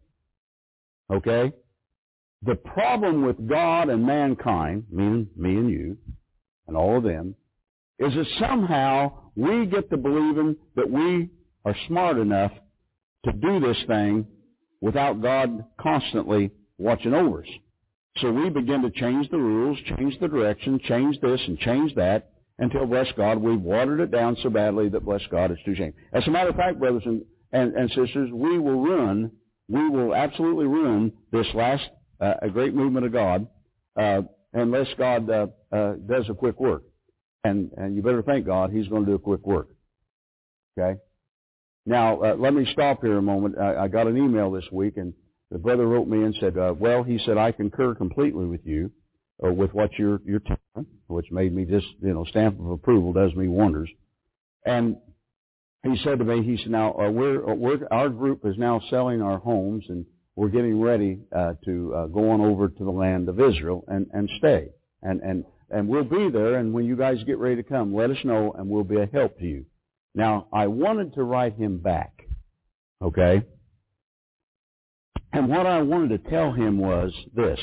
[1.12, 1.52] Okay?
[2.42, 5.98] The problem with God and mankind, meaning me and you,
[6.68, 7.35] and all of them,
[7.98, 11.30] is that somehow we get to believing that we
[11.64, 12.52] are smart enough
[13.24, 14.26] to do this thing
[14.80, 17.48] without God constantly watching over us.
[18.20, 22.31] So we begin to change the rules, change the direction, change this and change that,
[22.59, 25.92] until, bless God, we've watered it down so badly that, bless God, it's too shame.
[26.12, 29.31] As a matter of fact, brothers and and, and sisters, we will ruin,
[29.68, 31.85] we will absolutely ruin this last
[32.20, 33.46] uh, a great movement of God
[33.96, 36.83] uh, unless God uh, uh, does a quick work.
[37.44, 39.68] And, and you better thank God He's going to do a quick work.
[40.79, 41.00] Okay?
[41.85, 43.57] Now, uh, let me stop here a moment.
[43.59, 45.14] I, I got an email this week, and
[45.50, 48.90] the brother wrote me and said, uh, well, he said, I concur completely with you,
[49.38, 53.12] or with what you're, you're telling, which made me just, you know, stamp of approval
[53.12, 53.88] does me wonders.
[54.64, 54.96] And
[55.85, 58.80] he said to me, he said, now uh, we're, uh, we're, our group is now
[58.90, 60.04] selling our homes and
[60.35, 64.06] we're getting ready uh, to uh, go on over to the land of Israel and,
[64.12, 64.68] and stay.
[65.02, 68.11] And, and, and we'll be there and when you guys get ready to come, let
[68.11, 69.64] us know and we'll be a help to you.
[70.14, 72.26] Now, I wanted to write him back.
[73.00, 73.42] Okay?
[75.37, 77.61] And what I wanted to tell him was this.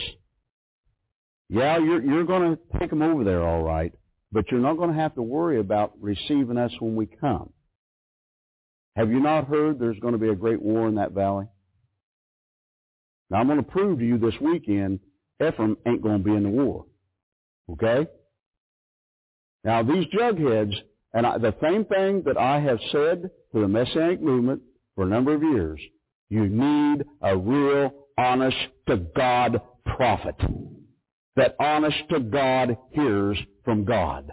[1.49, 3.91] Yeah, you're, you're going to take them over there all right,
[4.31, 7.51] but you're not going to have to worry about receiving us when we come.
[8.95, 11.47] Have you not heard there's going to be a great war in that valley?
[13.31, 14.99] Now I'm going to prove to you this weekend
[15.43, 16.85] Ephraim ain't going to be in the war.
[17.71, 18.07] Okay?
[19.63, 20.75] Now these jugheads,
[21.11, 24.61] and I, the same thing that I have said to the Messianic movement
[24.93, 25.81] for a number of years,
[26.33, 30.35] you need a real honest to God prophet
[31.35, 34.31] that honest to God hears from God.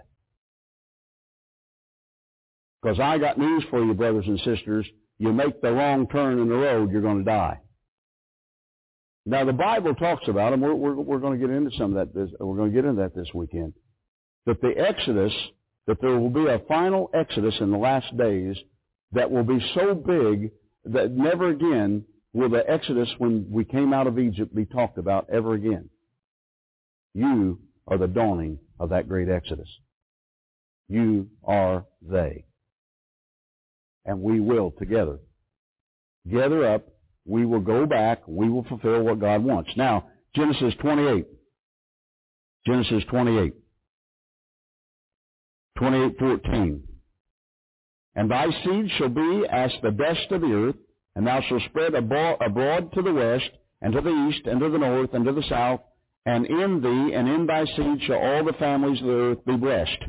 [2.82, 4.86] Because I got news for you, brothers and sisters.
[5.18, 7.60] You make the wrong turn in the road, you're going to die.
[9.26, 11.96] Now the Bible talks about, and we're, we're, we're going to get into some of
[11.96, 12.14] that.
[12.18, 13.74] This, we're going to get into that this weekend.
[14.46, 15.34] That the Exodus,
[15.86, 18.56] that there will be a final Exodus in the last days
[19.12, 20.50] that will be so big
[20.84, 25.28] that never again will the Exodus when we came out of Egypt be talked about
[25.30, 25.90] ever again.
[27.14, 29.68] You are the dawning of that great Exodus.
[30.88, 32.44] You are they
[34.04, 35.18] and we will together.
[36.30, 36.86] Gather up,
[37.24, 39.70] we will go back, we will fulfill what God wants.
[39.76, 41.26] Now, Genesis 28.
[42.66, 43.54] Genesis 28.
[45.78, 46.82] 28:14.
[48.20, 50.76] And thy seed shall be as the dust of the earth,
[51.16, 53.48] and thou shalt spread abroad to the west,
[53.80, 55.80] and to the east, and to the north, and to the south,
[56.26, 59.56] and in thee and in thy seed shall all the families of the earth be
[59.56, 60.04] blessed.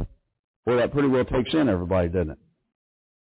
[0.65, 2.37] Well, that pretty well takes in everybody, doesn't it?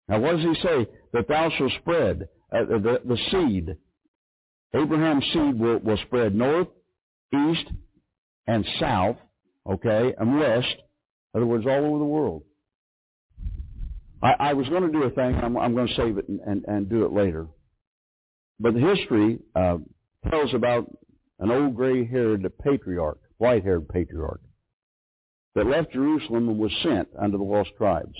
[0.08, 0.86] Now, what does he say?
[1.12, 3.76] That thou shalt spread uh, the, the seed.
[4.76, 6.68] Abraham's seed will, will spread north,
[7.34, 7.66] east,
[8.46, 9.16] and south,
[9.68, 10.76] okay, and west.
[11.34, 12.44] In other words, all over the world.
[14.22, 15.34] I, I was going to do a thing.
[15.36, 17.46] I'm, I'm going to save it and, and, and, do it later.
[18.58, 19.78] But the history uh,
[20.28, 20.90] tells about
[21.38, 24.40] an old gray-haired patriarch, white-haired patriarch,
[25.54, 28.16] that left Jerusalem and was sent unto the lost tribes.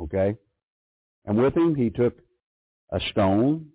[0.00, 0.36] Okay?
[1.24, 2.18] And with him, he took
[2.92, 3.68] a stone.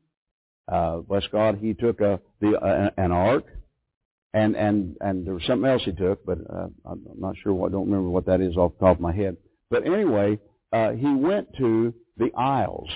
[0.72, 3.46] Uh, bless God, he took a, the, uh, an ark,
[4.34, 7.70] and and and there was something else he took, but uh, I'm not sure what.
[7.70, 9.38] I don't remember what that is off the top of my head.
[9.70, 10.40] But anyway,
[10.72, 12.90] uh, he went to the Isles.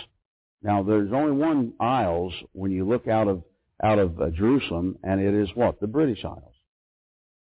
[0.62, 3.44] Now, there's only one Isles when you look out of
[3.84, 6.54] out of uh, Jerusalem, and it is what the British Isles.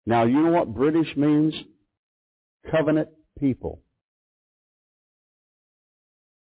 [0.06, 1.54] Now, you know what British means?
[2.70, 3.08] Covenant
[3.40, 3.80] people.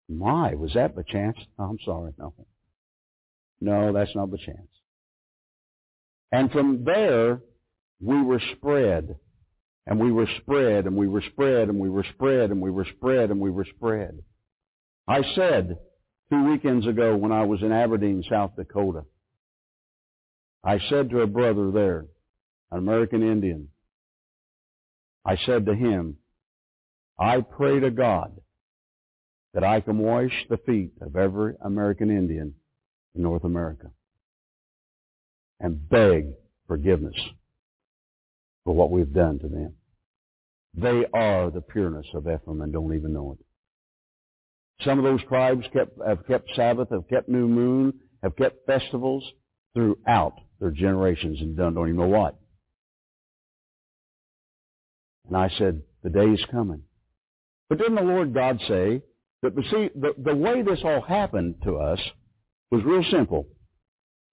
[0.07, 1.37] My, was that by chance?
[1.57, 2.33] I'm sorry, no.
[3.59, 4.67] No, that's not by chance.
[6.31, 7.41] And from there,
[7.99, 9.15] we were spread.
[9.87, 12.87] And we were spread, and we were spread, and we were spread, and we were
[12.97, 14.17] spread, and we were spread.
[15.07, 15.77] I said
[16.31, 19.03] two weekends ago when I was in Aberdeen, South Dakota,
[20.63, 22.07] I said to a brother there,
[22.71, 23.69] an American Indian,
[25.23, 26.17] I said to him,
[27.19, 28.35] I pray to God
[29.53, 32.55] that I can wash the feet of every American Indian
[33.15, 33.91] in North America
[35.59, 36.33] and beg
[36.67, 37.15] forgiveness
[38.65, 39.73] for what we've done to them.
[40.73, 43.45] They are the pureness of Ephraim and don't even know it.
[44.83, 49.23] Some of those tribes kept, have kept Sabbath, have kept New Moon, have kept festivals
[49.73, 52.37] throughout their generations and done don't even know what.
[55.27, 56.81] And I said, the day is coming.
[57.69, 59.01] But didn't the Lord God say,
[59.41, 61.99] that, see, the, the way this all happened to us
[62.71, 63.47] was real simple.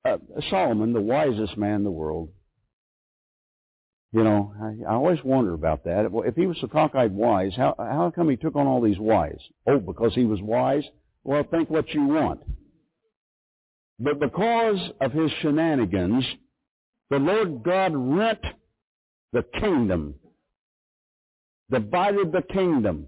[0.05, 0.19] Uh,
[0.51, 2.31] Solomon, the wisest man in the world,
[4.13, 6.11] you know, I, I always wonder about that.
[6.27, 9.41] If he was so cockeyed wise, how, how come he took on all these wise?
[9.67, 10.85] Oh, because he was wise?
[11.25, 12.41] Well, think what you want.
[13.99, 16.25] But because of his shenanigans,
[17.09, 18.41] the Lord God rent
[19.33, 20.15] the kingdom,
[21.71, 23.07] divided the kingdom.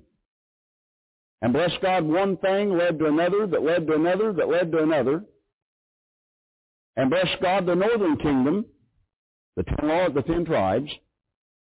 [1.42, 4.82] And bless God, one thing led to another, that led to another, that led to
[4.82, 5.22] another.
[6.96, 8.64] And bless God, the northern kingdom,
[9.56, 10.90] the ten, the ten tribes,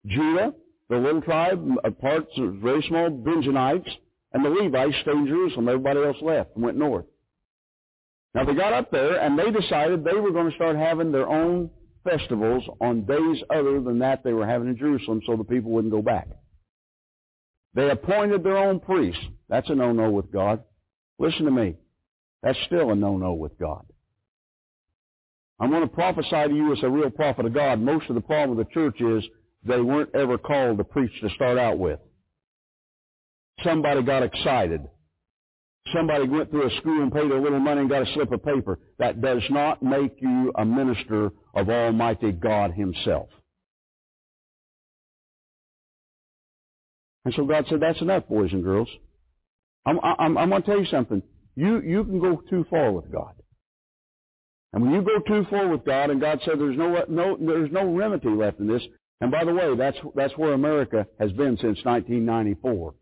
[0.05, 0.53] Judah,
[0.89, 3.89] the little tribe, uh, parts of very small Benjamites,
[4.33, 5.69] and the Levites stayed in Jerusalem.
[5.69, 7.05] Everybody else left and went north.
[8.33, 11.27] Now they got up there and they decided they were going to start having their
[11.27, 11.69] own
[12.03, 15.93] festivals on days other than that they were having in Jerusalem so the people wouldn't
[15.93, 16.27] go back.
[17.75, 19.23] They appointed their own priests.
[19.49, 20.63] That's a no-no with God.
[21.19, 21.75] Listen to me.
[22.41, 23.85] That's still a no-no with God.
[25.59, 27.79] I'm going to prophesy to you as a real prophet of God.
[27.79, 29.23] Most of the problem with the church is
[29.63, 31.99] they weren't ever called to preach to start out with.
[33.63, 34.81] Somebody got excited.
[35.93, 38.43] Somebody went through a school and paid a little money and got a slip of
[38.43, 38.79] paper.
[38.99, 43.29] That does not make you a minister of Almighty God Himself.
[47.25, 48.89] And so God said, that's enough, boys and girls.
[49.85, 51.21] I'm, I'm, I'm going to tell you something.
[51.55, 53.33] You, you can go too far with God.
[54.73, 57.71] And when you go too far with God, and God said there's no, no, there's
[57.71, 58.81] no remedy left in this,
[59.21, 62.93] and by the way, that's, that's where America has been since 1994.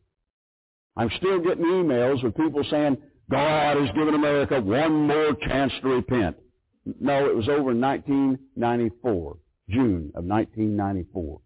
[0.97, 2.97] I'm still getting emails with people saying,
[3.29, 6.35] God has given America one more chance to repent.
[6.99, 9.37] No, it was over in 1994,
[9.69, 11.39] June of 1994.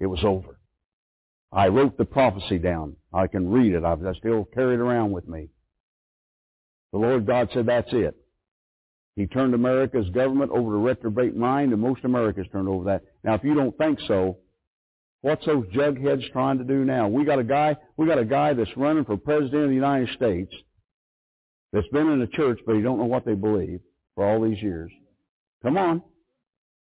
[0.00, 0.58] It was over.
[1.52, 2.96] I wrote the prophecy down.
[3.12, 3.84] I can read it.
[3.84, 5.48] I still carry it around with me.
[6.92, 8.16] The Lord God said, that's it.
[9.20, 13.02] He turned America's government over to reprobate mind, and most Americans turned over that.
[13.22, 14.38] Now, if you don't think so,
[15.20, 17.06] what's those jugheads trying to do now?
[17.06, 20.08] We got a guy, we got a guy that's running for president of the United
[20.16, 20.50] States
[21.70, 23.80] that's been in the church, but he don't know what they believe
[24.14, 24.90] for all these years.
[25.62, 26.02] Come on.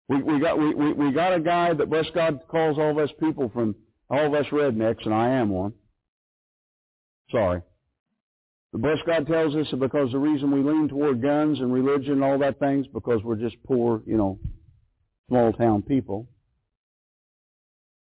[0.10, 2.98] We, we got, we, we, we got a guy that, bless God, calls all of
[2.98, 3.74] us people from
[4.10, 5.72] all of us rednecks, and I am one.
[7.32, 7.62] Sorry.
[8.78, 12.12] The blessed God tells us that because the reason we lean toward guns and religion
[12.12, 14.38] and all that things because we're just poor, you know,
[15.30, 16.28] small town people.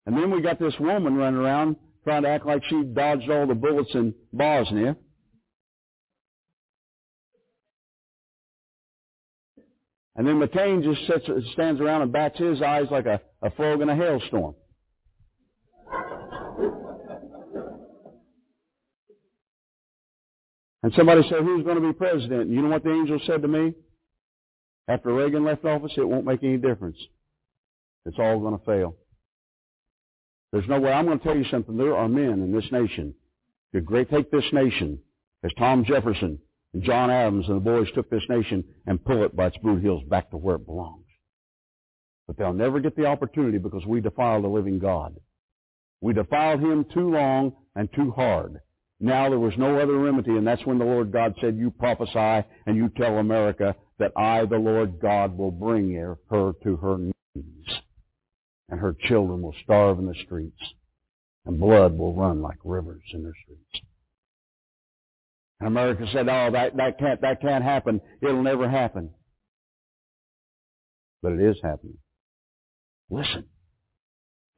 [0.06, 3.46] And then we got this woman running around trying to act like she dodged all
[3.46, 4.96] the bullets in Bosnia.
[10.16, 13.82] And then McCain just sits, stands around and bats his eyes like a, a frog
[13.82, 14.56] in a hailstorm.
[20.86, 22.48] And somebody said, who's going to be president?
[22.48, 23.74] You know what the angel said to me?
[24.86, 26.96] After Reagan left office, it won't make any difference.
[28.04, 28.94] It's all going to fail.
[30.52, 30.92] There's no way.
[30.92, 31.76] I'm going to tell you something.
[31.76, 33.16] There are men in this nation
[33.72, 35.00] who great take this nation
[35.42, 36.38] as Tom Jefferson
[36.72, 39.82] and John Adams and the boys took this nation and pull it by its boot
[39.82, 41.04] heels back to where it belongs.
[42.28, 45.16] But they'll never get the opportunity because we defiled the living God.
[46.00, 48.60] We defiled him too long and too hard.
[48.98, 52.46] Now there was no other remedy, and that's when the Lord God said, You prophesy
[52.66, 57.66] and you tell America that I, the Lord God, will bring her, to her knees.
[58.68, 60.60] And her children will starve in the streets,
[61.44, 63.86] and blood will run like rivers in their streets.
[65.60, 68.00] And America said, Oh, that, that can't that can't happen.
[68.20, 69.10] It'll never happen.
[71.22, 71.98] But it is happening.
[73.08, 73.44] Listen.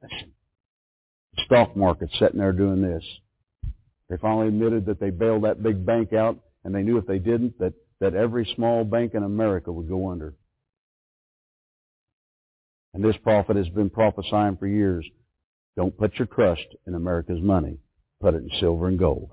[0.01, 0.31] Listen.
[1.35, 3.03] The stock market's sitting there doing this.
[4.09, 7.19] They finally admitted that they bailed that big bank out, and they knew if they
[7.19, 10.33] didn't, that, that every small bank in America would go under.
[12.93, 15.05] And this prophet has been prophesying for years.
[15.77, 17.77] Don't put your trust in America's money.
[18.19, 19.29] Put it in silver and gold.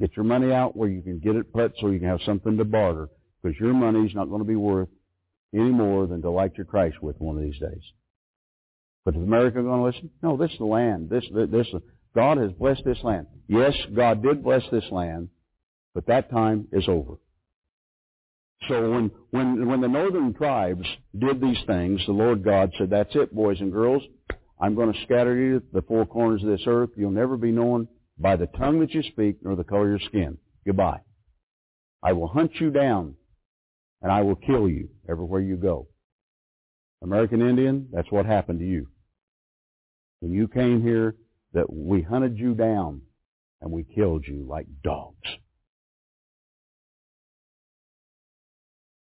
[0.00, 2.56] Get your money out where you can get it put so you can have something
[2.56, 3.08] to barter,
[3.42, 4.88] because your money's not going to be worth
[5.54, 7.82] any more than to light your Christ with one of these days.
[9.04, 10.10] But is America going to listen?
[10.22, 11.10] No, this is the land.
[11.10, 11.66] This, this,
[12.14, 13.26] God has blessed this land.
[13.48, 15.28] Yes, God did bless this land,
[15.94, 17.18] but that time is over.
[18.68, 20.86] So when, when, when the northern tribes
[21.18, 24.02] did these things, the Lord God said, that's it, boys and girls.
[24.60, 26.90] I'm going to scatter you to the four corners of this earth.
[26.96, 27.88] You'll never be known
[28.18, 30.36] by the tongue that you speak nor the color of your skin.
[30.66, 31.00] Goodbye.
[32.02, 33.14] I will hunt you down
[34.02, 35.88] and I will kill you everywhere you go.
[37.02, 38.88] American Indian, that's what happened to you.
[40.20, 41.16] When you came here,
[41.52, 43.02] that we hunted you down
[43.60, 45.28] and we killed you like dogs.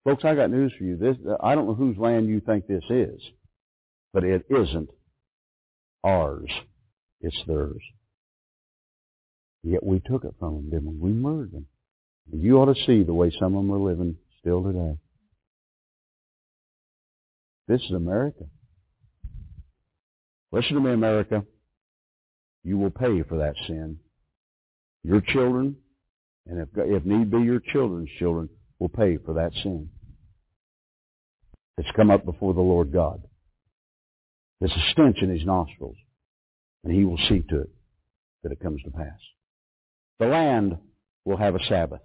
[0.04, 0.96] Folks, I got news for you.
[0.96, 3.20] This, I don't know whose land you think this is,
[4.12, 4.90] but it isn't
[6.04, 6.50] ours.
[7.22, 7.80] It's theirs.
[9.62, 11.10] Yet we took it from them, didn't we?
[11.10, 11.66] We murdered them.
[12.30, 14.98] You ought to see the way some of them are living still today.
[17.66, 18.44] This is America.
[20.52, 21.44] Listen to me, America
[22.64, 23.98] you will pay for that sin.
[25.04, 25.76] Your children,
[26.46, 28.48] and if, if need be your children's children,
[28.78, 29.90] will pay for that sin.
[31.76, 33.22] It's come up before the Lord God.
[34.60, 35.96] There's a stench in his nostrils,
[36.84, 37.70] and he will see to it
[38.42, 39.18] that it comes to pass.
[40.18, 40.78] The land
[41.24, 42.00] will have a Sabbath.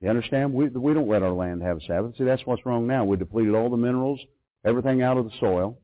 [0.00, 0.54] You understand?
[0.54, 2.16] We, we don't let our land have a Sabbath.
[2.16, 3.04] See, that's what's wrong now.
[3.04, 4.20] We depleted all the minerals,
[4.64, 5.78] everything out of the soil.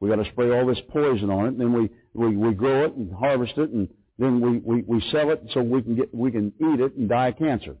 [0.00, 2.86] We got to spray all this poison on it, and then we, we, we grow
[2.86, 3.88] it and harvest it and,
[4.20, 7.08] then we, we, we sell it so we can get we can eat it and
[7.08, 7.76] die of cancer.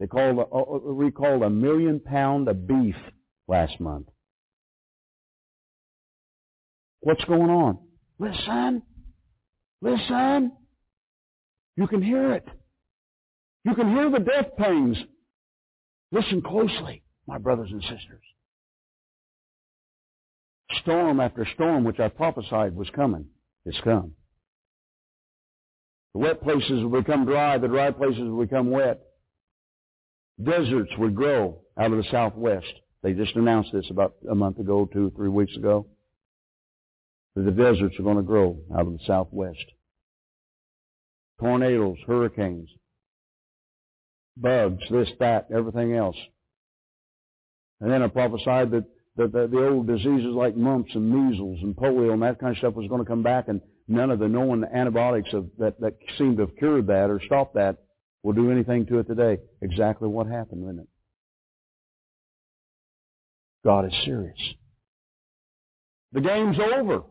[0.00, 2.96] They called a, uh, a million pound of beef
[3.46, 4.08] last month.
[7.00, 7.78] What's going on?
[8.18, 8.82] Listen,
[9.80, 10.52] listen.
[11.76, 12.48] You can hear it.
[13.64, 14.96] You can hear the death pangs.
[16.10, 18.24] Listen closely, my brothers and sisters.
[20.82, 23.26] Storm after storm, which I prophesied was coming,
[23.66, 24.12] is come.
[26.14, 29.00] The wet places will become dry, the dry places will become wet.
[30.42, 32.72] Deserts would grow out of the southwest.
[33.02, 35.86] They just announced this about a month ago, two, three weeks ago.
[37.34, 39.64] That the deserts are going to grow out of the southwest.
[41.40, 42.68] Tornadoes, hurricanes,
[44.36, 46.16] bugs, this, that, everything else.
[47.80, 48.84] And then I prophesied that,
[49.16, 52.58] that, that the old diseases like mumps and measles and polio and that kind of
[52.58, 55.94] stuff was going to come back and none of the known antibiotics of, that, that
[56.16, 57.76] seem to have cured that or stopped that
[58.22, 59.38] will do anything to it today.
[59.62, 60.88] Exactly what happened, isn't it?
[63.64, 64.38] God is serious.
[66.12, 67.02] The game's over.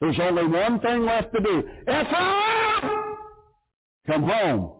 [0.00, 1.62] There's only one thing left to do.
[1.82, 3.16] Ephraim!
[4.06, 4.72] Come home.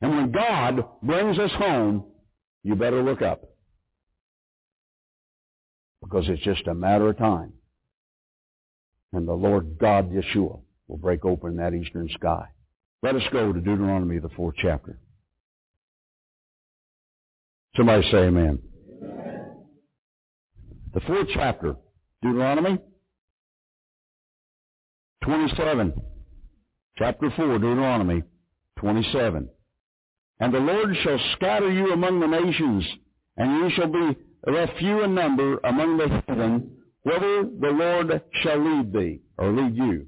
[0.00, 2.04] And when God brings us home,
[2.62, 3.53] you better look up.
[6.04, 7.54] Because it's just a matter of time.
[9.12, 12.46] And the Lord God Yeshua will break open that eastern sky.
[13.02, 14.98] Let us go to Deuteronomy, the fourth chapter.
[17.76, 18.60] Somebody say amen.
[19.02, 19.56] amen.
[20.92, 21.76] The fourth chapter,
[22.22, 22.78] Deuteronomy
[25.24, 25.94] 27.
[26.98, 28.22] Chapter 4, Deuteronomy
[28.78, 29.48] 27.
[30.40, 32.84] And the Lord shall scatter you among the nations,
[33.36, 34.16] and you shall be
[34.52, 36.70] left few in number among the heathen,
[37.02, 40.06] whither the Lord shall lead thee, or lead you.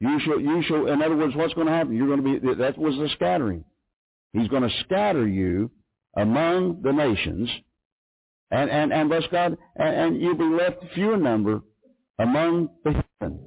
[0.00, 1.96] You shall, you shall, in other words, what's going to happen?
[1.96, 3.64] You're going to be, that was the scattering.
[4.32, 5.70] He's going to scatter you
[6.16, 7.50] among the nations,
[8.50, 11.62] and, and, and bless God, and, and you'll be left few in number
[12.18, 13.40] among the heathen.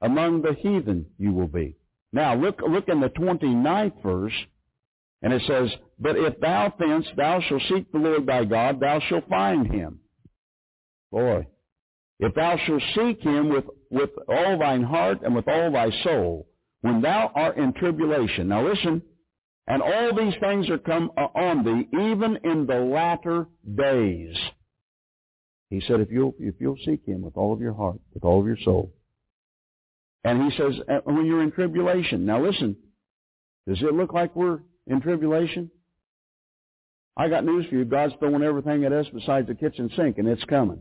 [0.00, 1.76] Among the heathen you will be.
[2.12, 4.32] Now look, look in the 29th verse,
[5.22, 9.00] and it says, But if thou thence thou shalt seek the Lord thy God, thou
[9.08, 10.00] shalt find him.
[11.10, 11.46] Boy,
[12.18, 16.48] if thou shalt seek him with, with all thine heart and with all thy soul,
[16.80, 18.48] when thou art in tribulation.
[18.48, 19.02] Now listen,
[19.68, 23.46] and all these things are come on thee, even in the latter
[23.76, 24.36] days.
[25.70, 28.40] He said, if you'll, if you'll seek him with all of your heart, with all
[28.40, 28.92] of your soul,
[30.24, 32.26] and he says, when you're in tribulation.
[32.26, 32.76] Now listen,
[33.66, 35.70] does it look like we're in tribulation?
[37.16, 37.84] I got news for you.
[37.84, 40.80] God's throwing everything at us besides the kitchen sink, and it's coming.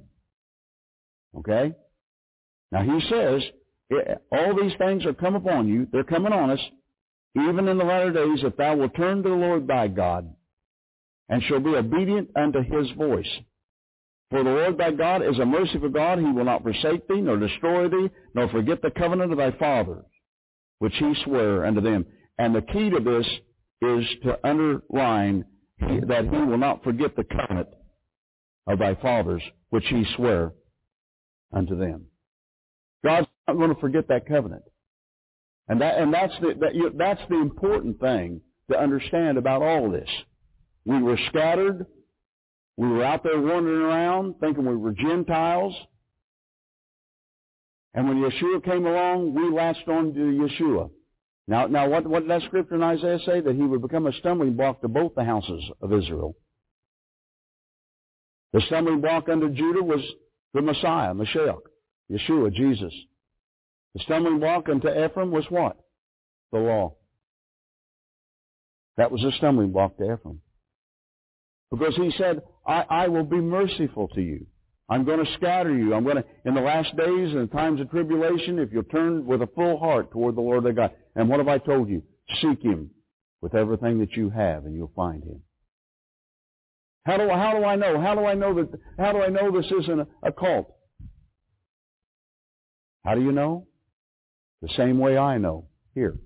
[1.37, 1.73] Okay?
[2.71, 3.41] Now he says,
[4.31, 5.87] all these things are come upon you.
[5.91, 6.59] They're coming on us,
[7.35, 10.33] even in the latter days, if thou wilt turn to the Lord thy God,
[11.27, 13.29] and shall be obedient unto his voice.
[14.29, 16.19] For the Lord thy God is a merciful God.
[16.19, 20.05] He will not forsake thee, nor destroy thee, nor forget the covenant of thy fathers,
[20.79, 22.05] which he sware unto them.
[22.37, 23.27] And the key to this
[23.81, 25.45] is to underline
[25.79, 27.69] that he will not forget the covenant
[28.67, 30.53] of thy fathers, which he sware
[31.51, 32.05] unto them.
[33.03, 34.63] God's not going to forget that covenant.
[35.67, 40.09] And that, and that's the, that, that's the important thing to understand about all this.
[40.85, 41.85] We were scattered
[42.77, 45.75] we were out there wandering around thinking we were Gentiles.
[47.93, 50.89] And when Yeshua came along, we latched on to Yeshua.
[51.47, 53.41] Now, now what, what did that scripture in Isaiah say?
[53.41, 56.35] That he would become a stumbling block to both the houses of Israel.
[58.53, 60.01] The stumbling block under Judah was
[60.53, 61.61] the Messiah, Mashiach,
[62.11, 62.93] Yeshua, Jesus.
[63.95, 65.77] The stumbling block unto Ephraim was what?
[66.51, 66.95] The law.
[68.97, 70.41] That was a stumbling block to Ephraim.
[71.71, 74.45] Because he said, I, I will be merciful to you.
[74.91, 75.93] I'm going to scatter you.
[75.95, 79.41] I'm going to, in the last days and times of tribulation, if you'll turn with
[79.41, 80.91] a full heart toward the Lord thy God.
[81.15, 82.03] And what have I told you?
[82.41, 82.91] Seek him
[83.41, 85.41] with everything that you have and you'll find him.
[87.05, 88.01] How do, how do I know?
[88.01, 90.73] How do I know that, how do I know this isn't a, a cult?
[93.05, 93.67] How do you know?
[94.61, 95.67] The same way I know.
[95.95, 96.17] Here.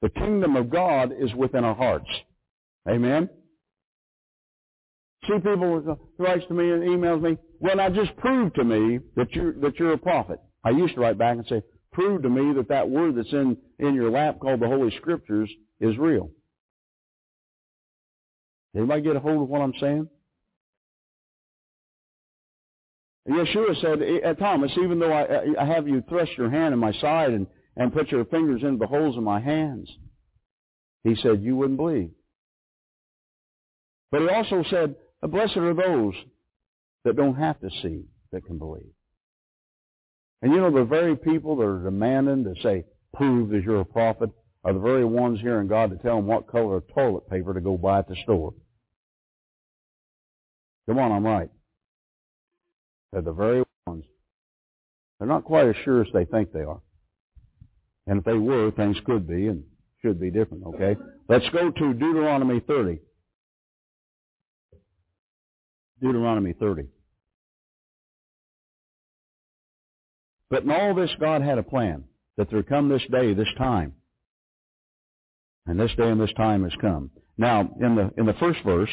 [0.00, 2.08] The kingdom of God is within our hearts.
[2.88, 3.28] Amen?
[5.26, 9.32] See people writes to me and emails me, well now just prove to me that
[9.32, 10.40] you're, that you're a prophet.
[10.64, 11.62] I used to write back and say,
[11.92, 15.50] prove to me that that word that's in, in your lap called the Holy Scriptures
[15.80, 16.30] is real.
[18.76, 20.08] Anybody get a hold of what I'm saying?
[23.28, 26.92] Yeshua said, uh, Thomas, even though I, I have you thrust your hand in my
[26.92, 27.46] side and,
[27.76, 29.90] and put your fingers into the holes of my hands,
[31.04, 32.10] he said, you wouldn't believe.
[34.10, 34.94] But he also said,
[35.26, 36.14] blessed are those
[37.04, 38.92] that don't have to see that can believe.
[40.42, 43.84] And you know, the very people that are demanding to say, prove that you're a
[43.84, 44.30] prophet,
[44.64, 47.60] are the very ones hearing God to tell them what color of toilet paper to
[47.60, 48.54] go buy at the store.
[50.88, 51.50] Come on, I'm right.
[53.12, 54.04] They're the very ones.
[55.18, 56.80] They're not quite as sure as they think they are.
[58.06, 59.64] And if they were, things could be and
[60.02, 60.96] should be different, okay?
[61.28, 63.00] Let's go to Deuteronomy 30.
[66.00, 66.84] Deuteronomy 30.
[70.50, 72.04] But in all this, God had a plan
[72.36, 73.94] that there come this day, this time.
[75.66, 77.10] And this day and this time has come.
[77.36, 78.90] Now, in the, in the first verse,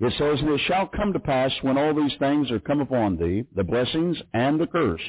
[0.00, 3.16] it says, And it shall come to pass when all these things are come upon
[3.16, 5.00] thee, the blessings and the curse.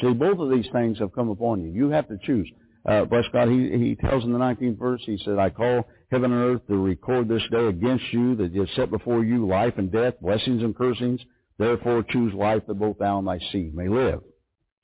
[0.00, 1.70] See, both of these things have come upon you.
[1.70, 2.50] You have to choose.
[2.86, 6.32] Uh, bless God, he, he tells in the 19th verse, he said, I call heaven
[6.32, 9.92] and earth to record this day against you that is set before you life and
[9.92, 11.20] death, blessings and cursings.
[11.58, 14.20] Therefore choose life that both thou and thy seed may live.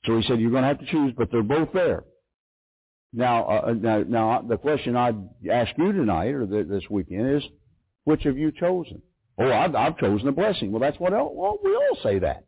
[0.05, 2.03] So he said, you're going to have to choose, but they're both there.
[3.13, 5.17] Now, uh, uh now, now, the question I'd
[5.51, 7.43] ask you tonight or this weekend is,
[8.03, 9.01] which have you chosen?
[9.39, 10.71] Oh, I've, I've chosen a blessing.
[10.71, 12.45] Well, that's what all, well, we all say that.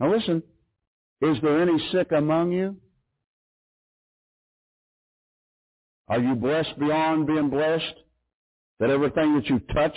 [0.00, 0.42] Now listen,
[1.20, 2.76] is there any sick among you?
[6.12, 7.94] Are you blessed beyond being blessed?
[8.80, 9.96] That everything that you touch,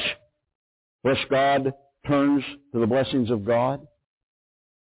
[1.04, 1.74] bless God,
[2.08, 2.42] turns
[2.72, 3.86] to the blessings of God?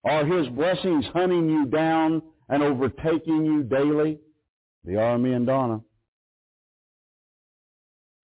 [0.05, 4.19] Are His blessings hunting you down and overtaking you daily?
[4.85, 5.81] The army and Donna.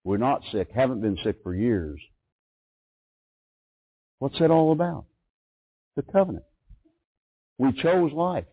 [0.03, 1.99] We're not sick, haven't been sick for years.
[4.19, 5.05] What's that all about?
[5.95, 6.45] The covenant.
[7.57, 8.45] We chose life.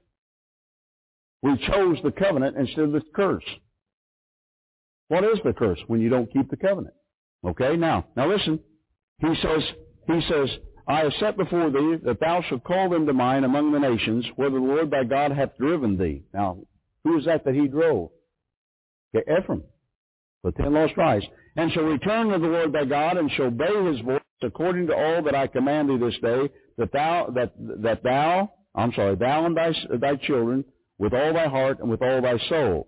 [1.43, 3.45] We chose the covenant instead of the curse.
[5.11, 5.81] What is the curse?
[5.89, 6.95] When you don't keep the covenant.
[7.45, 8.61] Okay, now, now listen.
[9.19, 9.63] He says,
[10.07, 10.49] he says,
[10.87, 14.25] I have set before thee that thou shalt call them to mind among the nations,
[14.37, 16.23] where the Lord thy God hath driven thee.
[16.33, 16.59] Now,
[17.03, 18.11] who is that that he drove?
[19.13, 19.65] Okay, Ephraim,
[20.45, 21.27] the ten lost tribes.
[21.57, 24.95] And shall return to the Lord thy God, and shall obey his voice according to
[24.95, 26.49] all that I command thee this day,
[26.79, 27.53] that thou, that,
[27.83, 30.65] that thou, I'm sorry, thou and thy, thy children,
[30.99, 32.87] with all thy heart and with all thy soul,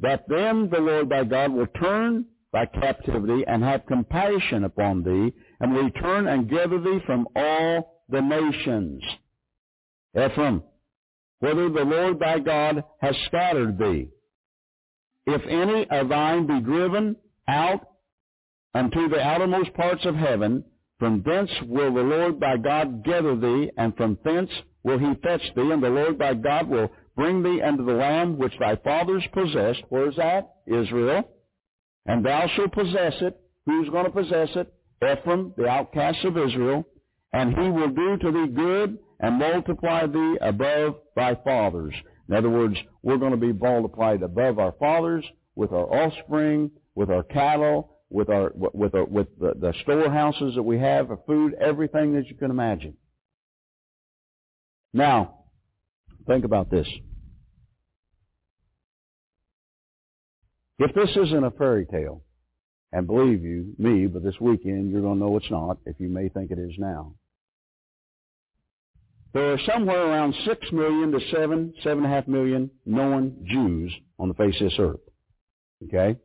[0.00, 5.34] that then the Lord thy God will turn thy captivity and have compassion upon thee,
[5.60, 9.02] and will return and gather thee from all the nations.
[10.16, 10.62] Ephraim,
[11.40, 14.08] whether the Lord thy God has scattered thee.
[15.26, 17.16] If any of thine be driven
[17.48, 17.80] out
[18.74, 20.64] unto the outermost parts of heaven,
[20.98, 24.50] from thence will the Lord thy God gather thee, and from thence
[24.84, 28.38] will he fetch thee, and the Lord thy God will bring thee unto the land
[28.38, 29.82] which thy fathers possessed.
[29.88, 30.54] Where is that?
[30.66, 31.28] Israel.
[32.06, 33.40] And thou shalt possess it.
[33.66, 34.72] Who's going to possess it?
[35.02, 36.86] Ephraim, the outcasts of Israel.
[37.32, 41.94] And he will do to thee good and multiply thee above thy fathers.
[42.28, 45.24] In other words, we're going to be multiplied above our fathers
[45.56, 50.62] with our offspring, with our cattle, with our with our, with the, the storehouses that
[50.62, 52.96] we have of food, everything that you can imagine.
[54.92, 55.43] Now,
[56.26, 56.88] think about this.
[60.78, 62.22] If this isn't a fairy tale,
[62.92, 66.08] and believe you, me, but this weekend you're going to know it's not, if you
[66.08, 67.14] may think it is now.
[69.32, 73.92] There are somewhere around six million to seven, seven and a half million known Jews
[74.18, 75.00] on the face of this earth.
[75.86, 76.20] Okay?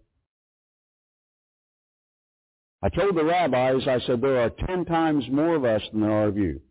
[2.83, 6.11] I told the rabbis, I said, there are ten times more of us than there
[6.11, 6.61] are of you.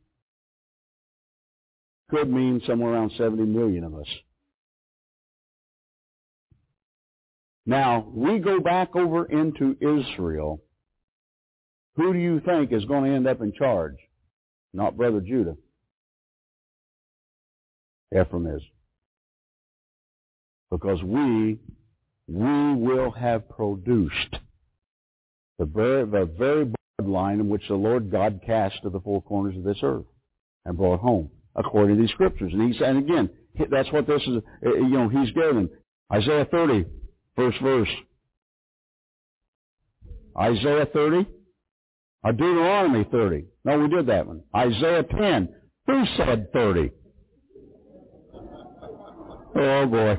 [2.10, 4.06] Could mean somewhere around 70 million of us.
[7.66, 10.62] Now, we go back over into Israel.
[11.96, 13.96] Who do you think is going to end up in charge?
[14.72, 15.56] Not Brother Judah.
[18.12, 18.62] Ephraim is.
[20.70, 21.58] Because we,
[22.26, 24.36] we will have produced
[25.58, 29.56] the very, the very bloodline in which the Lord God cast to the four corners
[29.56, 30.06] of this earth
[30.64, 32.52] and brought home, according to these scriptures.
[32.52, 33.28] And he's, and again,
[33.70, 35.68] that's what this is, uh, you know, he's given.
[36.12, 36.86] Isaiah 30,
[37.36, 37.88] first verse.
[40.40, 41.26] Isaiah 30,
[42.24, 43.44] or Deuteronomy 30.
[43.64, 44.42] No, we did that one.
[44.56, 45.48] Isaiah 10.
[45.86, 46.90] Who said 30?
[49.56, 50.18] Oh boy.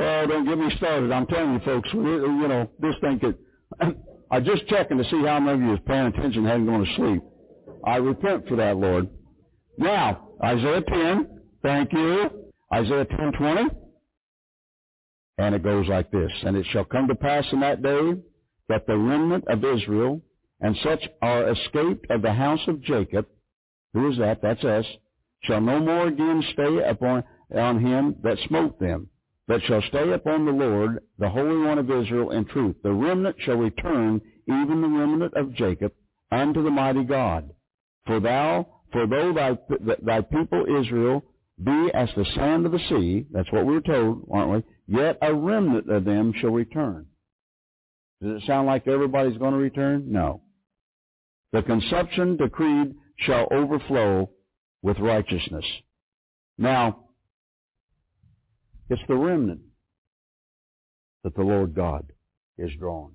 [0.00, 1.10] Oh, don't get me started.
[1.10, 3.38] I'm telling you folks, you know, this thing could,
[4.30, 6.84] I'm just checking to see how many of you is paying attention and hadn't gone
[6.84, 7.22] to sleep.
[7.84, 9.08] I repent for that, Lord.
[9.78, 12.30] Now, Isaiah 10, thank you.
[12.72, 13.62] Isaiah 10, 20.
[15.38, 16.30] And it goes like this.
[16.44, 18.14] And it shall come to pass in that day
[18.68, 20.20] that the remnant of Israel
[20.60, 23.26] and such are escaped of the house of Jacob,
[23.94, 24.42] who is that?
[24.42, 24.84] That's us,
[25.44, 27.24] shall no more again stay upon
[27.54, 29.08] on him that smote them,
[29.46, 32.76] but shall stay upon the Lord, the Holy One of Israel, in truth.
[32.82, 35.92] The remnant shall return, even the remnant of Jacob,
[36.30, 37.50] unto the mighty God.
[38.06, 39.58] For thou, for though thy,
[40.02, 41.24] thy people Israel
[41.62, 44.96] be as the sand of the sea, that's what we're told, aren't we?
[45.00, 47.06] Yet a remnant of them shall return.
[48.22, 50.10] Does it sound like everybody's going to return?
[50.10, 50.42] No.
[51.52, 54.30] The consumption decreed shall overflow
[54.82, 55.64] with righteousness.
[56.56, 57.04] Now,
[58.88, 59.60] it's the remnant
[61.24, 62.12] that the Lord God
[62.56, 63.14] is drawing.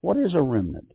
[0.00, 0.93] What is a remnant?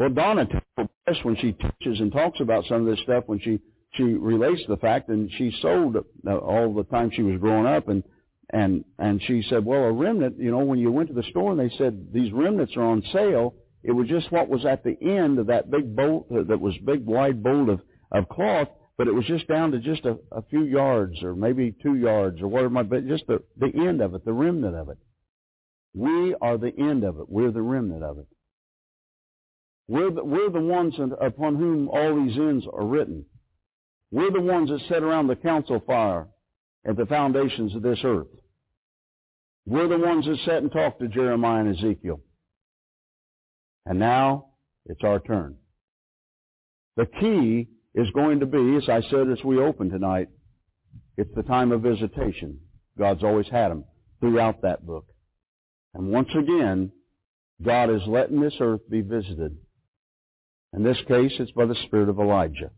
[0.00, 0.48] Well, Donna
[0.78, 3.60] us when she teaches and talks about some of this stuff, when she
[3.92, 7.88] she relates the fact, and she sold uh, all the time she was growing up,
[7.88, 8.02] and
[8.50, 11.50] and and she said, well, a remnant, you know, when you went to the store
[11.50, 14.96] and they said these remnants are on sale, it was just what was at the
[15.02, 19.06] end of that big bolt uh, that was big wide bolt of of cloth, but
[19.06, 22.48] it was just down to just a, a few yards or maybe two yards or
[22.48, 24.98] whatever, but just the the end of it, the remnant of it.
[25.92, 27.28] We are the end of it.
[27.28, 28.26] We're the remnant of it.
[29.90, 33.24] We're the, we're the ones upon whom all these ends are written.
[34.12, 36.28] We're the ones that sit around the council fire
[36.86, 38.28] at the foundations of this earth.
[39.66, 42.20] We're the ones that sat and talked to Jeremiah and Ezekiel.
[43.84, 44.50] And now
[44.86, 45.56] it's our turn.
[46.96, 50.28] The key is going to be, as I said as we open tonight,
[51.16, 52.60] it's the time of visitation.
[52.96, 53.84] God's always had them
[54.20, 55.06] throughout that book.
[55.94, 56.92] And once again,
[57.60, 59.56] God is letting this earth be visited.
[60.72, 62.70] In this case, it's by the spirit of Elijah.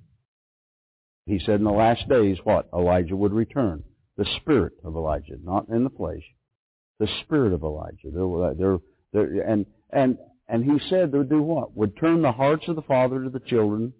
[1.26, 2.68] He said in the last days what?
[2.72, 3.84] Elijah would return.
[4.16, 6.22] The spirit of Elijah, not in the flesh.
[6.98, 8.08] The spirit of Elijah.
[9.14, 10.18] And, and,
[10.48, 11.76] and he said they would do what?
[11.76, 13.92] Would turn the hearts of the father to the children,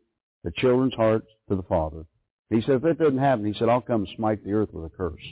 [0.42, 2.04] the children's hearts to the father.
[2.50, 4.84] He said, if that doesn't happen, he said, I'll come and smite the earth with
[4.84, 5.22] a curse.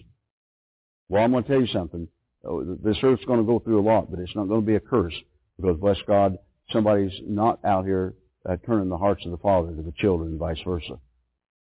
[1.08, 2.08] Well, I'm going to tell you something.
[2.44, 4.76] Oh, this earth's going to go through a lot, but it's not going to be
[4.76, 5.14] a curse
[5.56, 6.38] because, bless God,
[6.70, 8.14] somebody's not out here
[8.48, 10.98] uh, turning the hearts of the father to the children and vice versa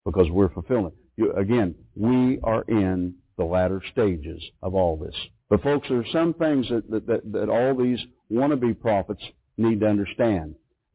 [0.04, 0.92] because we're fulfilling.
[1.16, 5.14] You, again, we are in the latter stages of all this.
[5.48, 8.00] But folks, there are some things that, that, that, that all these
[8.30, 9.22] wannabe prophets
[9.56, 10.54] need to understand.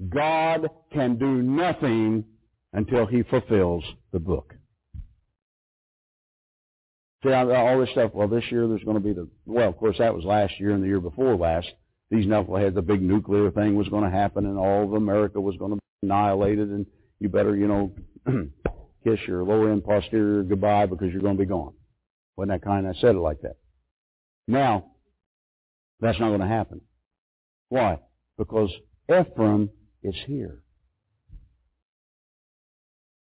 [0.09, 2.25] God can do nothing
[2.73, 4.53] until he fulfills the book.
[7.23, 9.97] See, all this stuff, well, this year there's going to be the, well, of course,
[9.99, 11.67] that was last year and the year before last.
[12.11, 15.55] These knuckleheads, the big nuclear thing was going to happen and all of America was
[15.55, 16.85] going to be annihilated and
[17.19, 17.93] you better, you know,
[19.05, 21.73] kiss your lower end posterior goodbye because you're going to be gone.
[22.35, 22.85] Wasn't that kind?
[22.85, 23.55] I said it like that.
[24.47, 24.91] Now,
[26.01, 26.81] that's not going to happen.
[27.69, 27.99] Why?
[28.37, 28.69] Because
[29.09, 29.69] Ephraim
[30.03, 30.63] is here.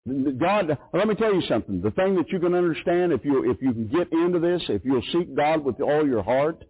[0.08, 1.82] God, let me tell you something.
[1.82, 4.84] The thing that you can understand, if you if you can get into this, if
[4.84, 6.64] you'll seek God with all your heart,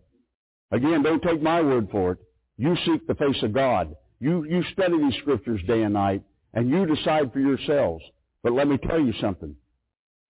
[0.72, 2.20] again, don't take my word for it.
[2.58, 3.96] You seek the face of God.
[4.20, 8.04] You you study these scriptures day and night, and you decide for yourselves.
[8.44, 9.56] But let me tell you something.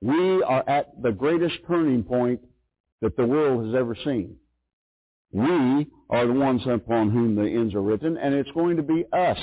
[0.01, 2.41] We are at the greatest turning point
[3.01, 4.37] that the world has ever seen.
[5.31, 9.05] We are the ones upon whom the ends are written, and it's going to be
[9.13, 9.39] us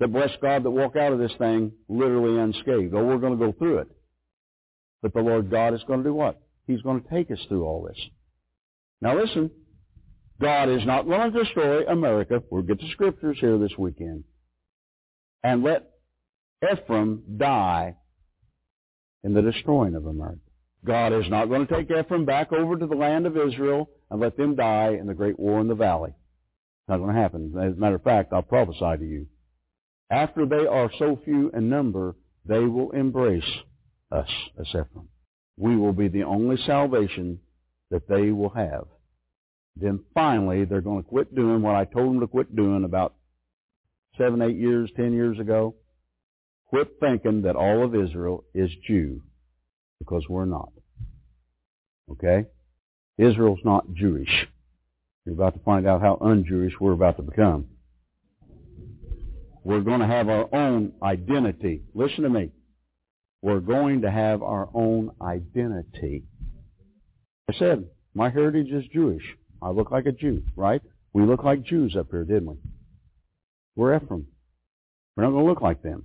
[0.00, 2.94] that bless God that walk out of this thing literally unscathed.
[2.94, 3.88] Oh, we're going to go through it.
[5.02, 6.40] But the Lord God is going to do what?
[6.66, 7.98] He's going to take us through all this.
[9.00, 9.50] Now listen,
[10.40, 12.42] God is not going to destroy America.
[12.50, 14.24] We'll get the scriptures here this weekend.
[15.42, 15.90] And let
[16.62, 17.96] Ephraim die
[19.24, 20.40] in the destroying of America.
[20.84, 24.20] God is not going to take Ephraim back over to the land of Israel and
[24.20, 26.10] let them die in the great war in the valley.
[26.10, 27.52] It's not going to happen.
[27.60, 29.26] As a matter of fact, I'll prophesy to you.
[30.10, 32.14] After they are so few in number,
[32.46, 33.42] they will embrace
[34.10, 35.08] us as Ephraim.
[35.56, 37.40] We will be the only salvation
[37.90, 38.86] that they will have.
[39.80, 43.14] Then finally, they're going to quit doing what I told them to quit doing about
[44.16, 45.76] seven, eight years, ten years ago.
[46.66, 49.22] Quit thinking that all of Israel is Jew,
[50.00, 50.72] because we're not.
[52.10, 52.46] Okay?
[53.16, 54.46] Israel's not Jewish.
[55.24, 57.66] You're about to find out how un-Jewish we're about to become.
[59.64, 61.82] We're going to have our own identity.
[61.94, 62.50] Listen to me.
[63.42, 66.24] We're going to have our own identity.
[67.48, 69.22] I said, my heritage is Jewish.
[69.60, 70.82] I look like a Jew, right?
[71.12, 72.56] We look like Jews up here, didn't we?
[73.76, 74.26] We're Ephraim.
[75.16, 76.04] We're not going to look like them.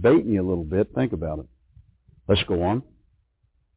[0.00, 0.88] Baiting you a little bit.
[0.94, 1.46] Think about it.
[2.28, 2.82] Let's go on.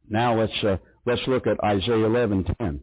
[0.08, 2.80] Now let's uh, let's look at Isaiah 11:10.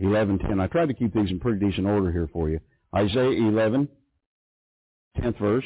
[0.00, 0.60] 11:10.
[0.60, 2.60] I tried to keep these in pretty decent order here for you.
[2.94, 3.88] Isaiah 11,
[5.18, 5.64] 10th verse.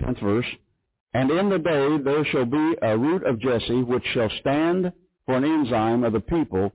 [0.00, 0.46] 10th verse.
[1.12, 4.92] And in the day there shall be a root of Jesse, which shall stand
[5.26, 6.72] for an ensign of the people.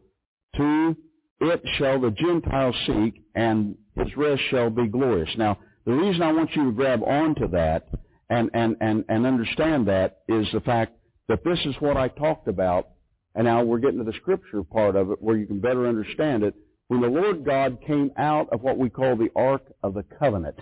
[0.57, 0.95] To
[1.39, 5.29] it shall the Gentiles seek, and his rest shall be glorious.
[5.37, 7.89] Now, the reason I want you to grab onto that
[8.29, 10.93] and, and, and, and understand that is the fact
[11.27, 12.89] that this is what I talked about,
[13.35, 16.43] and now we're getting to the scripture part of it where you can better understand
[16.43, 16.53] it.
[16.87, 20.59] When the Lord God came out of what we call the Ark of the Covenant,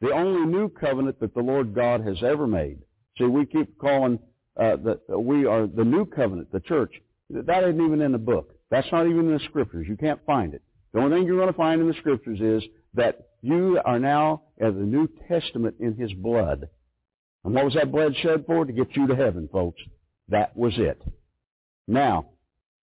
[0.00, 2.78] the only new covenant that the Lord God has ever made.
[3.18, 4.18] See, we keep calling
[4.60, 6.92] uh, that we are the new covenant, the church.
[7.30, 8.55] That isn't even in the book.
[8.70, 9.86] That's not even in the scriptures.
[9.88, 10.62] You can't find it.
[10.92, 14.42] The only thing you're going to find in the scriptures is that you are now
[14.60, 16.68] as the New Testament in His blood.
[17.44, 18.64] And what was that blood shed for?
[18.64, 19.80] To get you to heaven, folks.
[20.28, 21.00] That was it.
[21.86, 22.30] Now,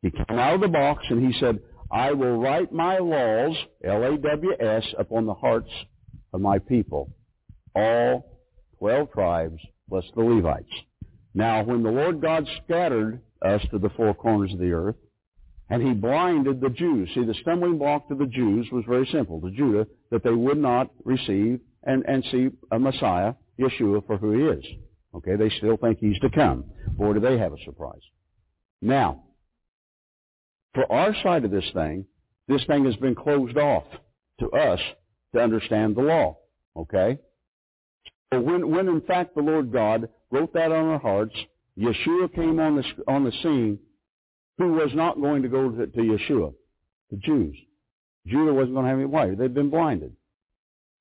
[0.01, 1.59] he came out of the box and he said,
[1.91, 5.69] I will write my laws, L-A-W-S, upon the hearts
[6.33, 7.13] of my people.
[7.75, 8.39] All
[8.79, 9.59] 12 tribes
[9.89, 10.65] plus the Levites.
[11.33, 14.95] Now, when the Lord God scattered us to the four corners of the earth,
[15.73, 17.09] and he blinded the Jews.
[17.15, 20.59] See, the stumbling block to the Jews was very simple, to Judah, that they would
[20.59, 24.63] not receive and, and see a Messiah, Yeshua, for who he is.
[25.15, 26.65] Okay, they still think he's to come.
[26.95, 28.01] Boy, do they have a surprise.
[28.83, 29.23] Now,
[30.75, 32.05] for our side of this thing,
[32.47, 33.85] this thing has been closed off
[34.41, 34.79] to us
[35.33, 36.37] to understand the law.
[36.77, 37.17] Okay?
[38.31, 41.35] So when, when in fact the Lord God wrote that on our hearts,
[41.79, 43.79] Yeshua came on the, on the scene,
[44.57, 46.53] who was not going to go to, to Yeshua?
[47.11, 47.55] The Jews.
[48.27, 49.35] Judah wasn't going to have any way.
[49.35, 50.13] They'd been blinded.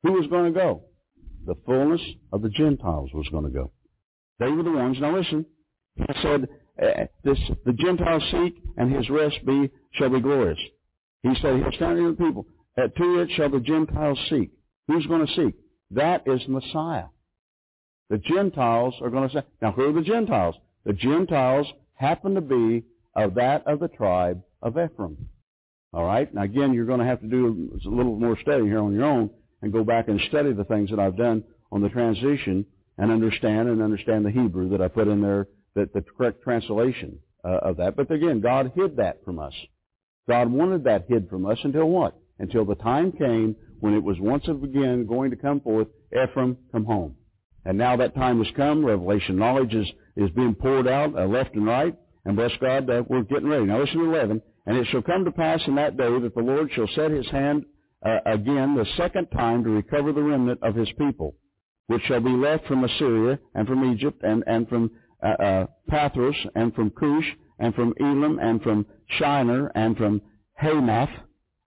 [0.02, 0.84] Who was going to go?
[1.46, 2.00] The fullness
[2.32, 3.72] of the Gentiles was going to go.
[4.38, 4.98] They were the ones.
[5.00, 5.46] Now listen.
[5.96, 6.48] He said,
[6.82, 10.58] uh, this, the Gentiles seek, and his rest be shall be glorious.
[11.22, 12.46] He said, he'll stand the people.
[12.76, 14.50] At to it shall the Gentiles seek.
[14.88, 15.54] Who's going to seek?
[15.90, 17.06] That is Messiah.
[18.08, 20.54] The Gentiles are going to say, now who are the Gentiles?
[20.84, 22.84] The Gentiles happen to be
[23.14, 25.28] of that of the tribe of Ephraim.
[25.92, 26.32] All right?
[26.32, 29.04] Now again, you're going to have to do a little more study here on your
[29.04, 32.66] own and go back and study the things that I've done on the transition
[32.98, 37.18] and understand and understand the Hebrew that I put in there, that the correct translation
[37.44, 37.96] uh, of that.
[37.96, 39.54] But again, God hid that from us.
[40.28, 42.18] God wanted that hid from us until what?
[42.38, 46.84] Until the time came when it was once again going to come forth, Ephraim, come
[46.84, 47.16] home.
[47.64, 48.84] And now that time has come.
[48.84, 49.86] Revelation knowledge is,
[50.16, 51.96] is being poured out uh, left and right.
[52.24, 53.64] And bless God, uh, we're getting ready.
[53.64, 54.42] Now listen to 11.
[54.66, 57.28] And it shall come to pass in that day that the Lord shall set his
[57.30, 57.64] hand
[58.04, 61.34] uh, again the second time to recover the remnant of his people,
[61.88, 64.90] which shall be left from Assyria and from Egypt and, and from
[65.22, 67.24] uh, uh, Pathros and from Cush
[67.58, 68.86] and from Elam and from
[69.18, 70.20] Shinar and from
[70.54, 71.10] Hamath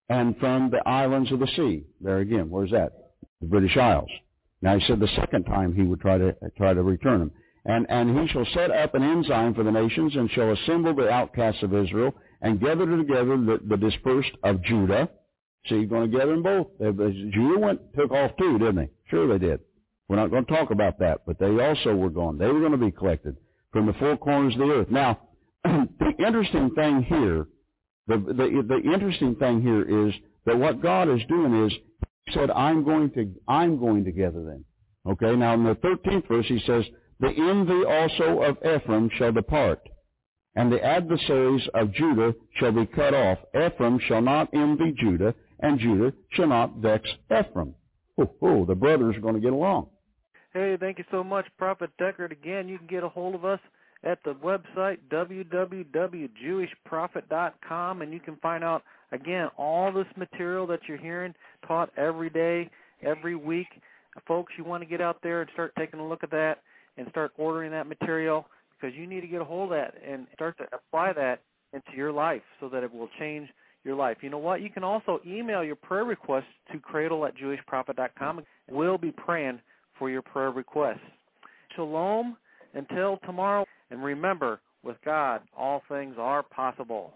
[0.08, 1.84] and from the islands of the sea.
[2.00, 2.92] There again, where's that?
[3.40, 4.10] The British Isles.
[4.62, 7.30] Now he said the second time he would try to try to return them.
[7.66, 11.10] And, and he shall set up an ensign for the nations and shall assemble the
[11.10, 15.08] outcasts of Israel and gather together the, the dispersed of Judah.
[15.68, 16.68] See, he's going to gather them both.
[16.78, 18.90] Judah went, took off too, didn't they?
[19.10, 19.60] Sure they did.
[20.08, 22.38] We're not going to talk about that, but they also were gone.
[22.38, 23.36] They were going to be collected
[23.72, 24.90] from the four corners of the earth.
[24.90, 25.18] Now,
[25.64, 27.48] the interesting thing here,
[28.06, 30.14] the, the, the interesting thing here is
[30.44, 31.72] that what God is doing is,
[32.26, 34.64] He said, I'm going to, I'm going to gather them.
[35.04, 36.84] Okay, now in the 13th verse He says,
[37.20, 39.80] the envy also of Ephraim shall depart,
[40.54, 43.38] and the adversaries of Judah shall be cut off.
[43.54, 47.74] Ephraim shall not envy Judah, and Judah shall not vex Ephraim.
[48.18, 49.88] Oh, oh the brothers are going to get along.
[50.52, 52.32] Hey, thank you so much, Prophet Deckard.
[52.32, 53.60] Again, you can get a hold of us
[54.04, 60.96] at the website www.jewishprophet.com, and you can find out, again, all this material that you're
[60.96, 61.34] hearing
[61.66, 62.70] taught every day,
[63.02, 63.68] every week.
[64.26, 66.62] Folks, you want to get out there and start taking a look at that
[66.96, 68.46] and start ordering that material
[68.78, 71.40] because you need to get a hold of that and start to apply that
[71.72, 73.48] into your life so that it will change
[73.84, 74.18] your life.
[74.20, 74.60] You know what?
[74.60, 78.42] You can also email your prayer requests to cradle at jewishprophet.com.
[78.70, 79.60] We'll be praying
[79.98, 80.98] for your prayer requests.
[81.74, 82.36] Shalom
[82.74, 83.64] until tomorrow.
[83.90, 87.14] And remember, with God, all things are possible.